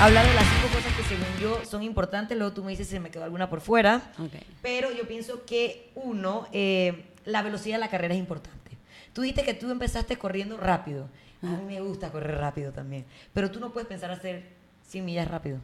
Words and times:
hablar 0.00 0.26
de 0.26 0.34
las 0.34 0.44
cinco 0.44 0.74
cosas 0.74 0.94
que 0.96 1.02
según 1.02 1.26
yo 1.40 1.64
son 1.64 1.82
importantes, 1.82 2.36
luego 2.36 2.54
tú 2.54 2.64
me 2.64 2.70
dices 2.70 2.88
si 2.88 2.98
me 2.98 3.10
quedó 3.10 3.24
alguna 3.24 3.50
por 3.50 3.60
fuera. 3.60 4.12
Ok. 4.18 4.32
Pero 4.62 4.90
yo 4.92 5.06
pienso 5.06 5.44
que, 5.44 5.90
uno, 5.94 6.46
eh, 6.52 7.04
la 7.26 7.42
velocidad 7.42 7.76
de 7.76 7.80
la 7.80 7.90
carrera 7.90 8.14
es 8.14 8.20
importante. 8.20 8.70
Tú 9.12 9.22
dijiste 9.22 9.44
que 9.44 9.54
tú 9.54 9.70
empezaste 9.70 10.16
corriendo 10.16 10.56
rápido. 10.56 11.08
A 11.42 11.46
mí 11.46 11.74
me 11.74 11.80
gusta 11.80 12.10
correr 12.10 12.38
rápido 12.38 12.72
también. 12.72 13.04
Pero 13.32 13.50
tú 13.50 13.60
no 13.60 13.72
puedes 13.72 13.88
pensar 13.88 14.10
hacer 14.10 14.48
100 14.88 15.04
millas 15.04 15.28
rápido. 15.28 15.58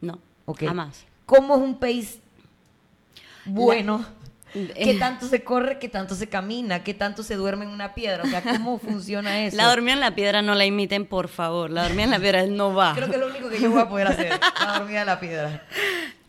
No, 0.00 0.18
jamás. 0.58 1.04
¿Cómo 1.24 1.56
es 1.56 1.60
un 1.60 1.78
pace 1.78 2.20
bueno? 3.44 4.04
¿Qué 4.74 4.96
tanto 4.98 5.26
se 5.28 5.42
corre? 5.44 5.78
¿Qué 5.78 5.88
tanto 5.88 6.14
se 6.14 6.28
camina? 6.28 6.82
¿Qué 6.84 6.94
tanto 6.94 7.22
se 7.22 7.34
duerme 7.36 7.64
en 7.64 7.70
una 7.70 7.94
piedra? 7.94 8.22
O 8.22 8.26
sea, 8.26 8.42
¿cómo 8.42 8.78
funciona 8.80 9.44
eso? 9.44 9.56
La 9.56 9.66
dormida 9.66 9.94
en 9.94 10.00
la 10.00 10.14
piedra 10.14 10.42
no 10.42 10.54
la 10.54 10.64
imiten, 10.64 11.06
por 11.06 11.28
favor. 11.28 11.70
La 11.70 11.82
dormida 11.84 12.04
en 12.04 12.10
la 12.10 12.18
piedra 12.20 12.46
no 12.46 12.74
va. 12.74 12.94
Creo 12.94 13.08
que 13.08 13.14
es 13.14 13.20
lo 13.20 13.28
único 13.28 13.48
que 13.48 13.60
yo 13.60 13.70
voy 13.70 13.80
a 13.80 13.88
poder 13.88 14.06
hacer. 14.08 14.38
La 14.64 14.78
dormida 14.78 15.00
de 15.00 15.06
la 15.06 15.20
piedra. 15.20 15.48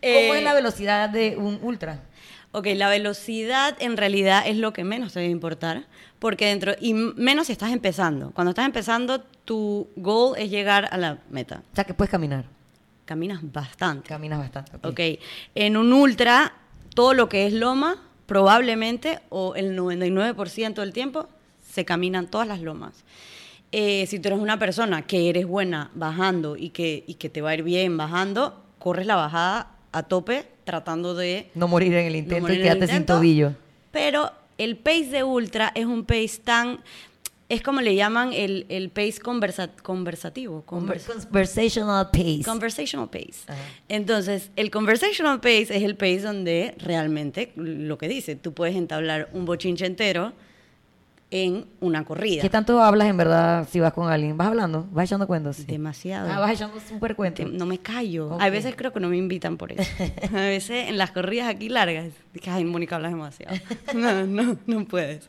Eh, 0.02 0.38
es 0.38 0.44
la 0.44 0.54
velocidad 0.54 1.08
de 1.08 1.36
un 1.36 1.58
ultra? 1.62 2.02
Ok, 2.52 2.66
la 2.76 2.88
velocidad 2.88 3.76
en 3.80 3.96
realidad 3.96 4.42
es 4.46 4.56
lo 4.56 4.72
que 4.72 4.82
menos 4.82 5.12
te 5.12 5.20
debe 5.20 5.30
importar, 5.32 5.84
porque 6.18 6.46
dentro, 6.46 6.74
y 6.80 6.94
menos 6.94 7.48
si 7.48 7.52
estás 7.52 7.72
empezando. 7.72 8.30
Cuando 8.30 8.50
estás 8.50 8.64
empezando, 8.64 9.20
tu 9.44 9.90
goal 9.96 10.34
es 10.38 10.48
llegar 10.50 10.88
a 10.90 10.96
la 10.96 11.18
meta. 11.30 11.62
O 11.72 11.74
sea, 11.74 11.84
que 11.84 11.92
puedes 11.94 12.10
caminar. 12.10 12.44
Caminas 13.04 13.40
bastante. 13.42 14.08
Caminas 14.08 14.38
bastante. 14.38 14.76
ok. 14.76 14.86
Ok, 14.86 15.00
en 15.54 15.76
un 15.76 15.92
ultra, 15.92 16.52
todo 16.94 17.12
lo 17.12 17.28
que 17.28 17.46
es 17.46 17.52
loma, 17.52 18.02
probablemente, 18.28 19.20
o 19.30 19.54
el 19.56 19.76
99% 19.76 20.74
del 20.74 20.92
tiempo, 20.92 21.28
se 21.72 21.86
caminan 21.86 22.28
todas 22.28 22.46
las 22.46 22.60
lomas. 22.60 22.92
Eh, 23.72 24.06
si 24.06 24.18
tú 24.18 24.28
eres 24.28 24.38
una 24.38 24.58
persona 24.58 25.06
que 25.06 25.30
eres 25.30 25.46
buena 25.46 25.90
bajando 25.94 26.54
y 26.54 26.68
que, 26.68 27.04
y 27.06 27.14
que 27.14 27.30
te 27.30 27.40
va 27.40 27.50
a 27.50 27.54
ir 27.54 27.62
bien 27.62 27.96
bajando, 27.96 28.62
corres 28.78 29.06
la 29.06 29.16
bajada 29.16 29.70
a 29.92 30.02
tope 30.02 30.44
tratando 30.64 31.14
de 31.14 31.50
No 31.54 31.68
morir 31.68 31.94
en 31.94 32.06
el 32.06 32.16
intento 32.16 32.52
y 32.52 32.58
quedarte 32.58 32.86
sin 32.86 33.06
tobillo. 33.06 33.54
Pero 33.92 34.30
el 34.58 34.76
pace 34.76 35.06
de 35.06 35.24
ultra 35.24 35.72
es 35.74 35.86
un 35.86 36.04
pace 36.04 36.40
tan... 36.44 36.80
Es 37.48 37.62
como 37.62 37.80
le 37.80 37.94
llaman 37.94 38.32
el, 38.34 38.66
el 38.68 38.90
pace 38.90 39.20
conversa- 39.22 39.70
conversativo. 39.82 40.64
convers- 40.66 41.06
Conversational 41.06 42.10
pace. 42.10 42.42
Conversational 42.44 43.08
pace. 43.08 43.44
Ajá. 43.46 43.58
Entonces, 43.88 44.50
el 44.56 44.70
conversational 44.70 45.40
pace 45.40 45.74
es 45.76 45.82
el 45.82 45.96
pace 45.96 46.20
donde 46.20 46.74
realmente, 46.78 47.52
lo 47.56 47.96
que 47.96 48.06
dice, 48.08 48.36
tú 48.36 48.52
puedes 48.52 48.76
entablar 48.76 49.30
un 49.32 49.46
bochinche 49.46 49.86
entero 49.86 50.34
en 51.30 51.66
una 51.80 52.04
corrida. 52.06 52.40
¿Qué 52.40 52.48
tanto 52.48 52.82
hablas 52.82 53.08
en 53.08 53.16
verdad 53.18 53.68
si 53.70 53.80
vas 53.80 53.92
con 53.92 54.10
alguien? 54.10 54.36
¿Vas 54.38 54.48
hablando? 54.48 54.86
¿Vas 54.92 55.04
echando 55.06 55.26
cuentos? 55.26 55.66
Demasiado. 55.66 56.30
Ah, 56.32 56.40
vas 56.40 56.52
echando 56.52 56.80
súper 56.80 57.14
cuento. 57.16 57.42
Te- 57.44 57.48
No 57.50 57.66
me 57.66 57.78
callo. 57.78 58.30
Ok. 58.34 58.40
A 58.42 58.48
veces 58.50 58.74
creo 58.76 58.92
que 58.94 59.00
no 59.00 59.08
me 59.08 59.16
invitan 59.18 59.56
por 59.58 59.72
eso. 59.72 59.82
A 60.32 60.40
veces 60.40 60.88
en 60.88 60.96
las 60.96 61.10
corridas 61.10 61.46
aquí 61.48 61.68
largas, 61.68 62.06
dije, 62.32 62.50
ay, 62.50 62.64
Mónica, 62.64 62.96
hablas 62.96 63.12
demasiado. 63.12 63.56
No, 63.94 64.26
no, 64.26 64.56
no 64.66 64.84
puedes. 64.86 65.28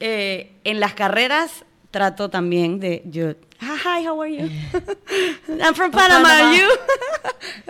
Eh, 0.00 0.52
en 0.64 0.80
las 0.80 0.94
carreras 0.94 1.64
trato 1.92 2.28
también 2.30 2.80
de, 2.80 3.02
yo, 3.06 3.30
"Ah, 3.60 3.76
hi, 4.00 4.06
how 4.06 4.20
are 4.20 4.36
you? 4.36 4.46
I'm 5.60 5.74
from 5.74 5.90
Panama, 5.90 6.28
Panama. 6.28 6.56
you? 6.56 6.64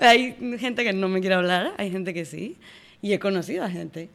hay 0.00 0.56
gente 0.58 0.84
que 0.84 0.92
no 0.92 1.08
me 1.08 1.20
quiere 1.20 1.34
hablar, 1.36 1.72
hay 1.76 1.90
gente 1.90 2.12
que 2.14 2.24
sí, 2.24 2.56
y 3.02 3.12
he 3.12 3.18
conocido 3.18 3.64
a 3.64 3.70
gente. 3.70 4.08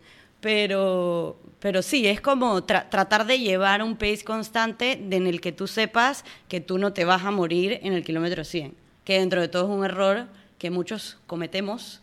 Pero, 0.43 1.39
pero 1.61 1.81
sí, 1.81 2.05
es 2.05 2.19
como 2.19 2.67
tra- 2.67 2.89
tratar 2.89 3.25
de 3.25 3.39
llevar 3.39 3.81
un 3.81 3.95
pace 3.95 4.25
constante 4.25 4.91
en 5.09 5.25
el 5.25 5.39
que 5.39 5.53
tú 5.53 5.67
sepas 5.67 6.25
que 6.49 6.59
tú 6.59 6.77
no 6.77 6.91
te 6.91 7.05
vas 7.05 7.23
a 7.23 7.31
morir 7.31 7.79
en 7.81 7.93
el 7.93 8.03
kilómetro 8.03 8.43
100. 8.43 8.75
Que 9.05 9.19
dentro 9.19 9.39
de 9.39 9.47
todo 9.47 9.63
es 9.63 9.69
un 9.69 9.85
error 9.85 10.27
que 10.57 10.69
muchos 10.69 11.17
cometemos, 11.27 12.01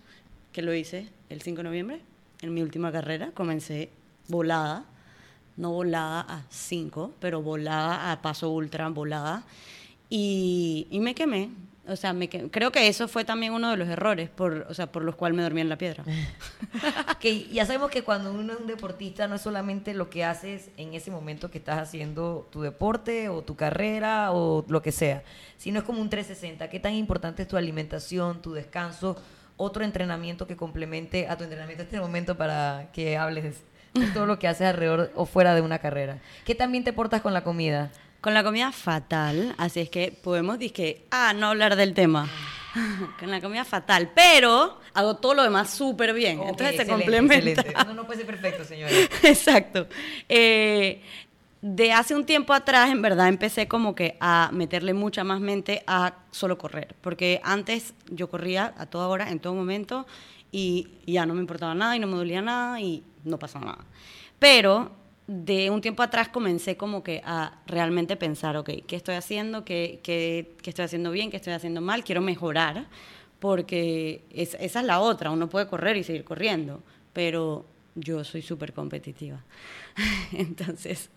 que 0.52 0.62
lo 0.62 0.72
hice 0.72 1.08
el 1.28 1.42
5 1.42 1.58
de 1.58 1.64
noviembre, 1.64 2.00
en 2.40 2.54
mi 2.54 2.62
última 2.62 2.90
carrera. 2.90 3.30
Comencé 3.34 3.90
volada, 4.28 4.86
no 5.58 5.72
volada 5.72 6.20
a 6.22 6.44
5, 6.48 7.12
pero 7.20 7.42
volada 7.42 8.10
a 8.10 8.22
paso 8.22 8.48
ultra, 8.48 8.88
volada. 8.88 9.44
Y 10.08 10.86
me 10.92 11.14
quemé. 11.14 11.50
O 11.88 11.96
sea, 11.96 12.12
me 12.12 12.28
creo 12.28 12.70
que 12.70 12.88
eso 12.88 13.08
fue 13.08 13.24
también 13.24 13.52
uno 13.52 13.70
de 13.70 13.76
los 13.76 13.88
errores 13.88 14.28
por, 14.28 14.66
o 14.68 14.74
sea, 14.74 14.92
por 14.92 15.02
los 15.02 15.16
cuales 15.16 15.36
me 15.36 15.42
dormí 15.42 15.60
en 15.62 15.68
la 15.68 15.78
piedra. 15.78 16.04
que 17.20 17.44
ya 17.48 17.64
sabemos 17.64 17.90
que 17.90 18.02
cuando 18.02 18.32
uno 18.32 18.52
es 18.52 18.60
un 18.60 18.66
deportista 18.66 19.26
no 19.26 19.36
es 19.36 19.40
solamente 19.40 19.94
lo 19.94 20.10
que 20.10 20.24
haces 20.24 20.70
en 20.76 20.94
ese 20.94 21.10
momento 21.10 21.50
que 21.50 21.58
estás 21.58 21.78
haciendo 21.78 22.46
tu 22.52 22.60
deporte 22.60 23.28
o 23.28 23.42
tu 23.42 23.56
carrera 23.56 24.30
o 24.32 24.64
lo 24.68 24.82
que 24.82 24.92
sea, 24.92 25.24
sino 25.56 25.78
es 25.80 25.84
como 25.84 26.00
un 26.00 26.10
360. 26.10 26.68
¿Qué 26.68 26.80
tan 26.80 26.94
importante 26.94 27.42
es 27.42 27.48
tu 27.48 27.56
alimentación, 27.56 28.42
tu 28.42 28.52
descanso, 28.52 29.16
otro 29.56 29.82
entrenamiento 29.82 30.46
que 30.46 30.56
complemente 30.56 31.28
a 31.28 31.36
tu 31.36 31.44
entrenamiento 31.44 31.82
en 31.82 31.88
este 31.88 32.00
momento 32.00 32.36
para 32.36 32.90
que 32.92 33.16
hables 33.16 33.62
de 33.94 34.06
todo 34.08 34.26
lo 34.26 34.38
que 34.38 34.48
haces 34.48 34.66
alrededor 34.66 35.10
o 35.14 35.24
fuera 35.24 35.54
de 35.54 35.62
una 35.62 35.78
carrera? 35.78 36.18
¿Qué 36.44 36.54
también 36.54 36.84
te 36.84 36.92
portas 36.92 37.22
con 37.22 37.32
la 37.32 37.42
comida? 37.42 37.90
Con 38.20 38.34
la 38.34 38.44
comida 38.44 38.70
fatal, 38.70 39.54
así 39.56 39.80
es 39.80 39.88
que 39.88 40.12
podemos 40.12 40.58
decir 40.58 41.06
ah, 41.10 41.32
no 41.34 41.48
hablar 41.48 41.76
del 41.76 41.94
tema. 41.94 42.28
Con 43.18 43.30
la 43.30 43.40
comida 43.40 43.64
fatal, 43.64 44.10
pero 44.14 44.78
hago 44.94 45.16
todo 45.16 45.34
lo 45.34 45.42
demás 45.42 45.70
súper 45.70 46.12
bien. 46.12 46.40
Entonces 46.42 46.76
se 46.76 46.86
complementa. 46.86 47.62
excelente. 47.62 47.74
Uno 47.82 47.94
no 47.94 48.06
puede 48.06 48.18
ser 48.18 48.26
perfecto, 48.26 48.64
señores. 48.64 49.08
Exacto. 49.22 49.86
Eh, 50.28 51.02
de 51.62 51.92
hace 51.92 52.14
un 52.14 52.24
tiempo 52.24 52.52
atrás, 52.52 52.90
en 52.90 53.02
verdad, 53.02 53.28
empecé 53.28 53.66
como 53.66 53.94
que 53.94 54.16
a 54.20 54.50
meterle 54.52 54.94
mucha 54.94 55.24
más 55.24 55.40
mente 55.40 55.82
a 55.86 56.14
solo 56.30 56.58
correr. 56.58 56.94
Porque 57.00 57.40
antes 57.42 57.94
yo 58.10 58.28
corría 58.28 58.74
a 58.76 58.86
toda 58.86 59.08
hora, 59.08 59.30
en 59.30 59.40
todo 59.40 59.54
momento, 59.54 60.06
y 60.52 60.88
ya 61.06 61.26
no 61.26 61.34
me 61.34 61.40
importaba 61.40 61.74
nada 61.74 61.96
y 61.96 61.98
no 61.98 62.06
me 62.06 62.16
dolía 62.16 62.42
nada 62.42 62.80
y 62.80 63.02
no 63.24 63.38
pasaba 63.38 63.64
nada. 63.64 63.84
Pero 64.38 64.99
de 65.32 65.70
un 65.70 65.80
tiempo 65.80 66.02
atrás 66.02 66.28
comencé 66.28 66.76
como 66.76 67.04
que 67.04 67.22
a 67.24 67.60
realmente 67.68 68.16
pensar, 68.16 68.56
ok, 68.56 68.68
¿qué 68.84 68.96
estoy 68.96 69.14
haciendo? 69.14 69.64
¿Qué, 69.64 70.00
qué, 70.02 70.56
qué 70.60 70.70
estoy 70.70 70.84
haciendo 70.86 71.12
bien? 71.12 71.30
¿Qué 71.30 71.36
estoy 71.36 71.52
haciendo 71.52 71.80
mal? 71.80 72.02
Quiero 72.02 72.20
mejorar, 72.20 72.88
porque 73.38 74.24
es- 74.34 74.56
esa 74.58 74.80
es 74.80 74.86
la 74.86 74.98
otra. 74.98 75.30
Uno 75.30 75.48
puede 75.48 75.68
correr 75.68 75.96
y 75.96 76.02
seguir 76.02 76.24
corriendo, 76.24 76.82
pero 77.12 77.64
yo 77.94 78.24
soy 78.24 78.42
súper 78.42 78.72
competitiva. 78.72 79.44
Entonces, 80.32 81.10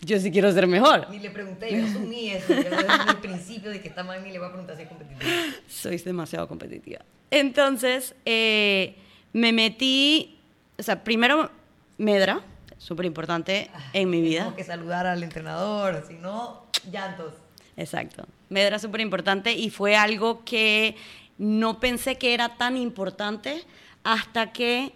yo 0.00 0.20
sí 0.20 0.30
quiero 0.30 0.52
ser 0.52 0.68
mejor. 0.68 1.08
Ni 1.10 1.18
le 1.18 1.30
pregunté, 1.30 1.76
yo 1.76 1.84
asumí 1.86 2.30
eso. 2.30 2.52
Yo 2.54 2.62
desde 2.62 3.10
el 3.10 3.16
principio 3.20 3.70
de 3.70 3.80
que 3.80 3.88
está 3.88 4.04
mal 4.04 4.22
ni 4.22 4.30
le 4.30 4.38
voy 4.38 4.46
a 4.46 4.50
preguntar 4.50 4.76
si 4.76 4.82
es 4.82 4.88
competitivo. 4.88 5.28
Soy 5.66 5.96
demasiado 5.98 6.46
competitiva. 6.46 7.00
Entonces, 7.32 8.14
eh, 8.26 8.94
me 9.32 9.52
metí, 9.52 10.38
o 10.78 10.82
sea, 10.84 11.02
primero 11.02 11.50
Medra, 11.98 12.42
súper 12.78 13.06
importante 13.06 13.70
en 13.92 14.10
mi 14.10 14.20
vida. 14.20 14.38
Tenemos 14.40 14.54
que 14.56 14.64
saludar 14.64 15.06
al 15.06 15.22
entrenador, 15.22 16.04
si 16.06 16.14
no, 16.14 16.64
llantos. 16.90 17.34
Exacto. 17.76 18.24
Medra 18.48 18.78
súper 18.78 19.00
importante 19.00 19.52
y 19.52 19.70
fue 19.70 19.96
algo 19.96 20.44
que 20.44 20.96
no 21.38 21.80
pensé 21.80 22.16
que 22.16 22.32
era 22.34 22.56
tan 22.56 22.76
importante 22.76 23.62
hasta 24.04 24.52
que 24.52 24.92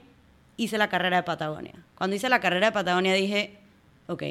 hice 0.56 0.78
la 0.78 0.88
carrera 0.88 1.18
de 1.18 1.22
Patagonia. 1.24 1.74
Cuando 1.96 2.16
hice 2.16 2.28
la 2.28 2.40
carrera 2.40 2.66
de 2.66 2.72
Patagonia 2.72 3.12
dije, 3.14 3.58
ok, 4.06 4.22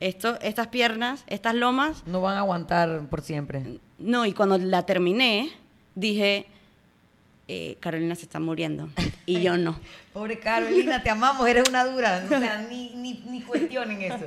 esto, 0.00 0.38
estas 0.40 0.68
piernas, 0.68 1.24
estas 1.26 1.54
lomas, 1.54 2.04
No 2.06 2.20
van 2.20 2.36
a 2.36 2.40
aguantar 2.40 3.08
por 3.08 3.22
siempre. 3.22 3.80
no, 3.98 4.26
y 4.26 4.32
cuando 4.32 4.58
la 4.58 4.86
terminé, 4.86 5.50
dije, 5.96 6.46
eh, 7.48 7.76
Carolina 7.80 8.14
se 8.14 8.22
está 8.22 8.38
muriendo 8.38 8.88
y 9.28 9.40
yo 9.42 9.56
no. 9.56 9.78
Pobre 10.12 10.38
Carolina, 10.40 11.02
te 11.02 11.10
amamos, 11.10 11.46
eres 11.48 11.68
una 11.68 11.84
dura. 11.84 12.22
O 12.24 12.28
sea, 12.28 12.66
ni, 12.68 12.90
ni, 12.96 13.22
ni 13.28 13.40
cuestionen 13.42 14.02
eso. 14.02 14.26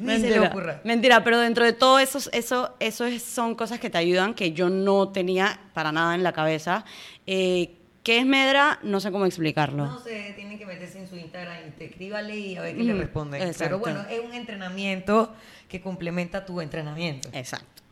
Ni 0.00 0.20
se 0.20 0.30
le 0.30 0.40
ocurra. 0.40 0.80
Mentira, 0.84 1.22
pero 1.22 1.38
dentro 1.38 1.64
de 1.64 1.72
todo 1.74 1.98
eso, 1.98 2.18
eso, 2.32 2.74
eso 2.80 3.04
es- 3.04 3.22
son 3.22 3.54
cosas 3.54 3.78
que 3.78 3.90
te 3.90 3.98
ayudan 3.98 4.32
que 4.34 4.52
yo 4.52 4.70
no 4.70 5.08
tenía 5.10 5.60
para 5.74 5.92
nada 5.92 6.14
en 6.14 6.22
la 6.22 6.32
cabeza. 6.32 6.84
Eh, 7.26 7.74
¿Qué 8.04 8.18
es 8.20 8.24
Medra? 8.24 8.78
No 8.82 9.00
sé 9.00 9.10
cómo 9.12 9.26
explicarlo. 9.26 9.84
No 9.84 9.98
sé, 10.00 10.32
tienen 10.34 10.58
que 10.58 10.64
meterse 10.64 10.98
en 10.98 11.08
su 11.08 11.16
Instagram 11.16 11.56
y 11.68 11.70
te 11.72 11.84
escríbale 11.86 12.38
y 12.38 12.56
a 12.56 12.62
ver 12.62 12.74
qué 12.74 12.82
le 12.84 12.94
responden. 12.94 13.52
Pero 13.58 13.78
bueno, 13.80 14.02
es 14.08 14.20
un 14.20 14.32
entrenamiento 14.32 15.34
que 15.68 15.82
complementa 15.82 16.46
tu 16.46 16.62
entrenamiento. 16.62 17.28
Exacto. 17.34 17.82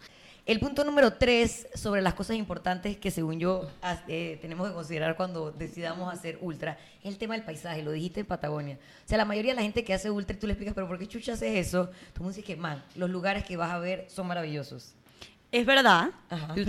El 0.47 0.61
punto 0.61 0.85
número 0.85 1.13
tres 1.15 1.67
sobre 1.75 2.01
las 2.03 2.15
cosas 2.15 2.37
importantes 2.37 2.97
que 2.97 3.11
según 3.11 3.41
yo 3.41 3.69
eh, 4.07 4.39
tenemos 4.41 4.69
que 4.69 4.75
considerar 4.75 5.17
cuando 5.17 5.51
decidamos 5.51 6.13
hacer 6.15 6.39
ultra 6.41 6.79
es 7.03 7.07
el 7.11 7.19
tema 7.19 7.35
del 7.35 7.43
paisaje, 7.43 7.83
lo 7.83 7.91
dijiste 7.91 8.21
en 8.21 8.27
Patagonia. 8.27 8.77
O 9.05 9.09
sea, 9.09 9.19
la 9.19 9.25
mayoría 9.25 9.51
de 9.53 9.57
la 9.57 9.63
gente 9.63 9.83
que 9.83 9.93
hace 9.93 10.09
ultra, 10.09 10.39
tú 10.39 10.47
le 10.47 10.53
explicas, 10.53 10.73
pero 10.75 10.87
¿por 10.87 11.01
qué 11.01 11.09
chucha 11.09 11.33
haces 11.33 11.67
eso? 11.67 11.91
Tú 12.15 12.23
me 12.23 12.29
dices 12.29 12.45
que, 12.45 12.55
man, 12.55 12.81
los 12.95 13.11
lugares 13.11 13.43
que 13.45 13.57
vas 13.57 13.73
a 13.73 13.79
ver 13.81 14.07
son 14.09 14.29
maravillosos. 14.29 14.93
Es 15.51 15.67
verdad. 15.67 16.11
Ajá. 16.31 16.55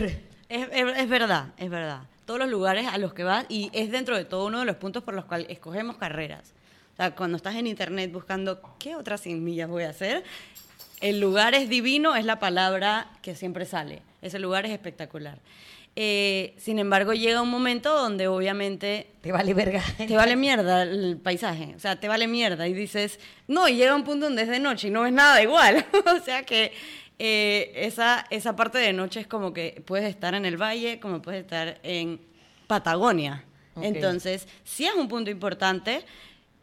Es, 0.49 0.65
es- 0.71 0.97
es 0.97 1.09
verdad, 1.09 1.47
es 1.57 1.69
verdad. 1.69 2.03
Todos 2.25 2.39
los 2.39 2.49
lugares 2.49 2.87
a 2.87 2.97
los 2.97 3.13
que 3.13 3.25
vas 3.25 3.45
y 3.49 3.69
es 3.73 3.91
dentro 3.91 4.15
de 4.15 4.23
todo 4.23 4.47
uno 4.47 4.59
de 4.61 4.65
los 4.65 4.77
puntos 4.77 5.03
por 5.03 5.13
los 5.13 5.25
cuales 5.25 5.47
escogemos 5.49 5.97
carreras. 5.97 6.53
O 6.93 6.95
sea, 6.95 7.13
cuando 7.13 7.35
estás 7.35 7.55
en 7.55 7.67
internet 7.67 8.09
buscando 8.13 8.61
qué 8.79 8.95
otras 8.95 9.19
100 9.19 9.43
millas 9.43 9.67
voy 9.69 9.83
a 9.83 9.89
hacer, 9.89 10.23
el 11.01 11.19
lugar 11.19 11.53
es 11.53 11.69
divino, 11.69 12.15
es 12.15 12.25
la 12.25 12.39
palabra 12.39 13.11
que 13.21 13.35
siempre 13.35 13.65
sale. 13.65 14.01
Ese 14.21 14.39
lugar 14.39 14.65
es 14.65 14.71
espectacular. 14.71 15.39
Eh, 15.99 16.53
sin 16.57 16.77
embargo, 16.77 17.13
llega 17.13 17.41
un 17.41 17.49
momento 17.49 17.91
donde 17.91 18.27
obviamente 18.27 19.07
Te 19.21 19.31
vale 19.31 19.55
verga. 19.55 19.83
te 19.97 20.15
vale 20.15 20.35
mierda 20.35 20.83
el 20.83 21.17
paisaje, 21.17 21.73
o 21.75 21.79
sea, 21.79 21.99
te 21.99 22.07
vale 22.07 22.27
mierda 22.27 22.67
y 22.67 22.73
dices, 22.73 23.19
no, 23.47 23.67
y 23.67 23.77
llega 23.77 23.95
un 23.95 24.03
punto 24.03 24.27
donde 24.27 24.43
es 24.43 24.47
de 24.47 24.59
noche 24.59 24.89
y 24.89 24.91
no 24.91 25.01
ves 25.01 25.13
nada 25.13 25.41
igual. 25.41 25.83
o 26.21 26.23
sea 26.23 26.43
que 26.43 26.71
eh, 27.17 27.71
esa, 27.75 28.27
esa 28.29 28.55
parte 28.55 28.77
de 28.77 28.93
noche 28.93 29.21
es 29.21 29.27
como 29.27 29.53
que 29.53 29.81
puedes 29.87 30.07
estar 30.07 30.35
en 30.35 30.45
el 30.45 30.61
valle, 30.61 30.99
como 30.99 31.19
puedes 31.21 31.41
estar 31.41 31.79
en 31.81 32.21
Patagonia. 32.67 33.43
Entonces, 33.81 34.47
sí 34.63 34.85
es 34.85 34.93
un 34.93 35.07
punto 35.07 35.31
importante, 35.31 36.03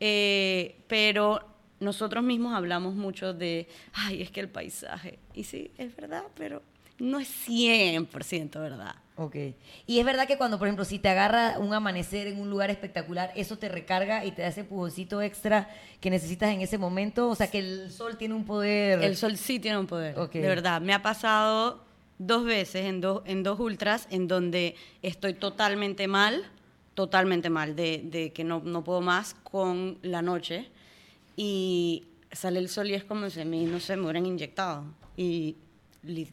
eh, 0.00 0.76
pero 0.86 1.53
nosotros 1.80 2.22
mismos 2.24 2.54
hablamos 2.54 2.94
mucho 2.94 3.34
de, 3.34 3.68
ay, 3.92 4.22
es 4.22 4.30
que 4.30 4.40
el 4.40 4.48
paisaje, 4.48 5.18
y 5.34 5.44
sí, 5.44 5.70
es 5.78 5.94
verdad, 5.96 6.24
pero 6.36 6.62
no 6.98 7.18
es 7.18 7.28
100% 7.48 8.60
verdad. 8.60 8.94
Ok. 9.16 9.36
Y 9.86 9.98
es 10.00 10.04
verdad 10.04 10.26
que 10.26 10.36
cuando, 10.36 10.58
por 10.58 10.66
ejemplo, 10.66 10.84
si 10.84 10.98
te 10.98 11.08
agarra 11.08 11.58
un 11.58 11.72
amanecer 11.72 12.26
en 12.26 12.40
un 12.40 12.50
lugar 12.50 12.70
espectacular, 12.70 13.32
eso 13.36 13.58
te 13.58 13.68
recarga 13.68 14.24
y 14.24 14.32
te 14.32 14.42
da 14.42 14.48
ese 14.48 14.64
pujoncito 14.64 15.22
extra 15.22 15.68
que 16.00 16.10
necesitas 16.10 16.50
en 16.52 16.60
ese 16.60 16.78
momento. 16.78 17.28
O 17.28 17.34
sea, 17.34 17.48
que 17.48 17.58
el 17.60 17.90
sol 17.92 18.16
tiene 18.16 18.34
un 18.34 18.44
poder. 18.44 19.02
El 19.02 19.16
sol 19.16 19.36
sí 19.36 19.60
tiene 19.60 19.78
un 19.78 19.86
poder, 19.86 20.18
Ok. 20.18 20.32
de 20.32 20.48
verdad. 20.48 20.80
Me 20.80 20.92
ha 20.94 21.02
pasado 21.02 21.84
dos 22.18 22.44
veces 22.44 22.86
en, 22.86 23.00
dos 23.00 23.22
en 23.24 23.42
dos 23.44 23.58
ultras 23.60 24.08
en 24.10 24.26
donde 24.26 24.74
estoy 25.02 25.34
totalmente 25.34 26.08
mal, 26.08 26.44
totalmente 26.94 27.50
mal, 27.50 27.76
de, 27.76 28.02
de 28.04 28.32
que 28.32 28.42
no, 28.44 28.60
no 28.64 28.82
puedo 28.82 29.00
más 29.00 29.34
con 29.44 29.98
la 30.02 30.22
noche. 30.22 30.68
Y 31.36 32.04
sale 32.32 32.58
el 32.58 32.68
sol 32.68 32.90
y 32.90 32.94
es 32.94 33.04
como 33.04 33.28
si 33.30 33.40
a 33.40 33.44
mí, 33.44 33.64
no 33.64 33.80
sé, 33.80 33.96
me 33.96 34.04
hubieran 34.04 34.26
inyectado. 34.26 34.84
Y, 35.16 35.56
y 36.06 36.28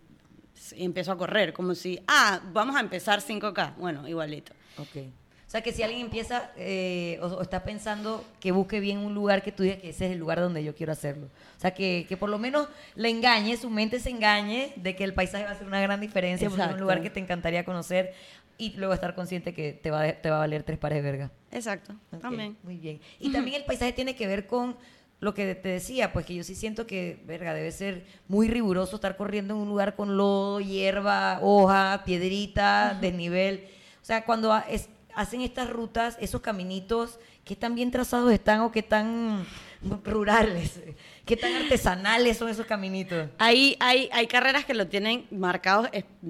empiezo 0.77 1.11
a 1.11 1.17
correr, 1.17 1.53
como 1.53 1.75
si, 1.75 1.99
ah, 2.07 2.41
vamos 2.53 2.75
a 2.75 2.79
empezar 2.79 3.21
5K. 3.21 3.75
Bueno, 3.77 4.07
igualito. 4.07 4.53
Ok. 4.77 4.97
O 5.47 5.51
sea, 5.51 5.59
que 5.59 5.73
si 5.73 5.83
alguien 5.83 5.99
empieza 6.03 6.49
eh, 6.55 7.19
o, 7.21 7.25
o 7.25 7.41
está 7.41 7.61
pensando 7.65 8.23
que 8.39 8.53
busque 8.53 8.79
bien 8.79 8.99
un 8.99 9.13
lugar 9.13 9.43
que 9.43 9.51
tú 9.51 9.63
digas 9.63 9.79
que 9.79 9.89
ese 9.89 10.05
es 10.05 10.13
el 10.13 10.17
lugar 10.17 10.39
donde 10.39 10.63
yo 10.63 10.73
quiero 10.73 10.93
hacerlo. 10.93 11.27
O 11.57 11.59
sea, 11.59 11.73
que, 11.73 12.05
que 12.07 12.15
por 12.15 12.29
lo 12.29 12.39
menos 12.39 12.69
le 12.95 13.09
engañe, 13.09 13.57
su 13.57 13.69
mente 13.69 13.99
se 13.99 14.11
engañe 14.11 14.71
de 14.77 14.95
que 14.95 15.03
el 15.03 15.13
paisaje 15.13 15.43
va 15.43 15.49
a 15.49 15.53
hacer 15.53 15.67
una 15.67 15.81
gran 15.81 15.99
diferencia, 15.99 16.49
porque 16.49 16.63
es 16.63 16.71
un 16.71 16.79
lugar 16.79 17.01
que 17.01 17.09
te 17.09 17.19
encantaría 17.19 17.65
conocer 17.65 18.13
y 18.61 18.73
luego 18.77 18.93
estar 18.93 19.15
consciente 19.15 19.53
que 19.53 19.73
te 19.73 19.89
va, 19.91 20.01
a- 20.03 20.13
te 20.21 20.29
va 20.29 20.35
a 20.37 20.39
valer 20.39 20.63
tres 20.63 20.77
pares 20.77 20.97
de 20.97 21.01
verga. 21.11 21.31
Exacto, 21.51 21.93
Ok, 22.13 22.21
también. 22.21 22.57
Muy 22.63 22.77
bien. 22.77 22.99
Y 23.19 23.31
también 23.31 23.57
el 23.57 23.65
paisaje 23.65 23.91
tiene 23.93 24.15
que 24.15 24.27
ver 24.27 24.45
con 24.47 24.75
lo 25.19 25.33
que 25.33 25.53
te 25.55 25.69
decía, 25.69 26.11
pues 26.13 26.25
que 26.25 26.35
yo 26.35 26.43
sí 26.43 26.55
siento 26.55 26.85
que, 26.87 27.21
verga, 27.25 27.53
debe 27.53 27.71
ser 27.71 28.05
muy 28.27 28.47
riguroso 28.47 28.95
estar 28.95 29.17
corriendo 29.17 29.53
en 29.55 29.61
un 29.61 29.67
lugar 29.69 29.95
con 29.95 30.17
lodo, 30.17 30.59
hierba, 30.59 31.39
hoja, 31.41 32.01
piedrita, 32.05 32.97
desnivel. 33.01 33.65
O 34.01 34.05
sea, 34.05 34.25
cuando 34.25 34.55
es- 34.69 34.89
hacen 35.15 35.41
estas 35.41 35.69
rutas, 35.69 36.17
esos 36.21 36.41
caminitos, 36.41 37.19
¿qué 37.43 37.55
tan 37.55 37.75
bien 37.75 37.91
trazados 37.91 38.31
están 38.31 38.61
o 38.61 38.71
qué 38.71 38.81
tan 38.83 39.45
rurales? 40.03 40.79
¿Qué 41.25 41.37
tan 41.37 41.53
artesanales 41.55 42.37
son 42.37 42.49
esos 42.49 42.65
caminitos? 42.65 43.29
Hay, 43.37 43.77
hay, 43.79 44.09
hay 44.11 44.27
carreras 44.27 44.65
que 44.65 44.73
lo 44.73 44.87
tienen 44.87 45.25
marcados 45.31 45.89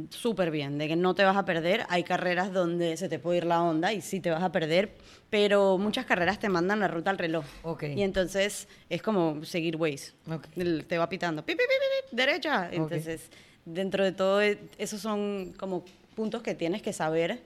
súper 0.10 0.52
bien, 0.52 0.78
de 0.78 0.88
que 0.88 0.96
no 0.96 1.14
te 1.16 1.24
vas 1.24 1.36
a 1.38 1.46
perder. 1.46 1.86
Hay 1.90 2.04
carreras 2.04 2.54
donde 2.54 2.98
se 2.98 3.10
te 3.10 3.20
puede 3.20 3.40
ir 3.40 3.46
la 3.46 3.62
onda 3.62 3.94
y 3.94 4.02
sí 4.02 4.20
te 4.20 4.30
vas 4.30 4.44
a 4.44 4.52
perder, 4.52 4.94
pero 5.30 5.78
muchas 5.78 6.06
carreras 6.06 6.40
te 6.40 6.50
mandan 6.50 6.80
la 6.80 6.88
ruta 6.88 7.10
al 7.10 7.18
reloj. 7.18 7.46
Ok. 7.64 7.84
Y 7.96 8.02
entonces 8.04 8.68
es 8.90 9.02
como 9.02 9.44
seguir 9.44 9.76
Waze. 9.76 10.14
Ok. 10.30 10.46
El- 10.56 10.86
Te 10.86 10.98
va 10.98 11.10
pitando, 11.10 11.44
pi, 11.46 11.54
pi, 11.54 11.60
pi, 11.60 11.64
pi, 11.68 12.10
pi, 12.12 12.16
derecha. 12.16 12.70
Entonces, 12.72 13.30
dentro 13.66 14.04
de 14.04 14.12
todo, 14.12 14.42
eh, 14.42 14.60
esos 14.78 15.02
son 15.02 15.54
como 15.58 15.84
puntos 16.16 16.42
que 16.42 16.56
tienes 16.56 16.82
que 16.82 16.94
saber. 16.94 17.40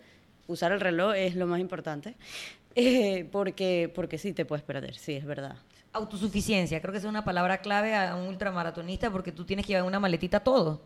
Usar 0.47 0.71
el 0.71 0.79
reloj 0.79 1.15
es 1.15 1.35
lo 1.35 1.47
más 1.47 1.59
importante, 1.59 2.13
eh, 2.75 3.25
porque, 3.31 3.91
porque 3.95 4.17
sí 4.19 4.31
te 4.33 4.45
puedes 4.45 4.63
perder, 4.63 4.95
sí, 4.95 5.13
es 5.13 5.25
verdad. 5.25 5.55
Autosuficiencia, 5.95 6.81
creo 6.81 6.91
que 6.91 6.97
esa 6.97 7.07
es 7.07 7.09
una 7.09 7.23
palabra 7.23 7.59
clave 7.59 7.95
a 7.95 8.15
un 8.15 8.27
ultramaratonista 8.27 9.09
porque 9.11 9.31
tú 9.31 9.45
tienes 9.45 9.65
que 9.65 9.73
llevar 9.73 9.87
una 9.87 9.99
maletita 9.99 10.41
todo. 10.41 10.81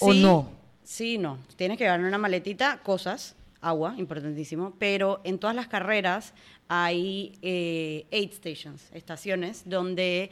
¿O 0.00 0.12
no? 0.14 0.50
Sí, 0.82 1.16
no. 1.18 1.38
Tienes 1.56 1.78
que 1.78 1.84
llevar 1.84 2.00
una 2.00 2.18
maletita 2.18 2.80
cosas, 2.82 3.36
agua, 3.60 3.94
importantísimo, 3.98 4.74
pero 4.78 5.20
en 5.24 5.38
todas 5.38 5.54
las 5.54 5.68
carreras 5.68 6.34
hay 6.68 7.38
eh, 7.42 8.06
aid 8.10 8.32
stations, 8.32 8.90
estaciones 8.92 9.62
donde 9.68 10.30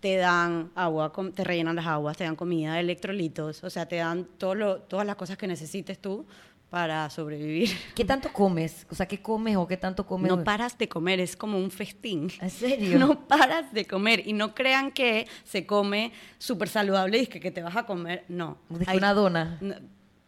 te 0.00 0.16
dan 0.16 0.70
agua, 0.74 1.12
te 1.34 1.44
rellenan 1.44 1.76
las 1.76 1.86
aguas, 1.86 2.16
te 2.16 2.24
dan 2.24 2.34
comida, 2.34 2.80
electrolitos, 2.80 3.62
o 3.62 3.70
sea, 3.70 3.86
te 3.86 3.96
dan 3.96 4.24
todo 4.38 4.54
lo- 4.54 4.78
todas 4.80 5.06
las 5.06 5.14
cosas 5.16 5.36
que 5.36 5.46
necesites 5.46 5.98
tú 6.00 6.24
para 6.70 7.10
sobrevivir. 7.10 7.68
¿Qué 7.94 8.04
tanto 8.04 8.32
comes? 8.32 8.86
O 8.90 8.94
sea, 8.94 9.06
¿qué 9.06 9.20
comes 9.20 9.56
o 9.56 9.66
qué 9.66 9.76
tanto 9.76 10.06
comes? 10.06 10.30
No 10.30 10.44
paras 10.44 10.78
de 10.78 10.88
comer, 10.88 11.18
es 11.20 11.36
como 11.36 11.58
un 11.58 11.70
festín. 11.70 12.30
¿En 12.40 12.50
serio? 12.50 12.98
No 12.98 13.26
paras 13.26 13.72
de 13.72 13.84
comer 13.86 14.22
y 14.26 14.32
no 14.32 14.54
crean 14.54 14.92
que 14.92 15.26
se 15.44 15.66
come 15.66 16.12
súper 16.38 16.68
saludable 16.68 17.18
y 17.18 17.26
que, 17.26 17.40
que 17.40 17.50
te 17.50 17.62
vas 17.62 17.76
a 17.76 17.84
comer. 17.84 18.24
No. 18.28 18.58
Hay- 18.86 18.98
una 18.98 19.12
dona. 19.12 19.58
no, 19.60 19.74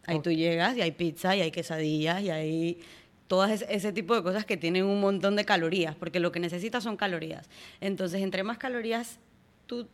Ahí 0.04 0.18
tú 0.20 0.32
llegas 0.32 0.76
y 0.76 0.80
hay 0.82 0.90
pizza 0.90 1.36
y 1.36 1.42
hay 1.42 1.52
quesadillas 1.52 2.20
y 2.22 2.30
hay 2.30 2.80
todas 3.28 3.52
ese, 3.52 3.66
ese 3.72 3.92
tipo 3.92 4.16
de 4.16 4.22
cosas 4.24 4.44
que 4.44 4.56
tienen 4.56 4.84
un 4.84 5.00
montón 5.00 5.36
de 5.36 5.44
calorías, 5.44 5.94
porque 5.94 6.18
lo 6.18 6.32
que 6.32 6.40
necesitas 6.40 6.82
son 6.82 6.96
calorías. 6.96 7.48
Entonces, 7.80 8.20
entre 8.20 8.42
más 8.42 8.58
calorías 8.58 9.20
tú 9.66 9.86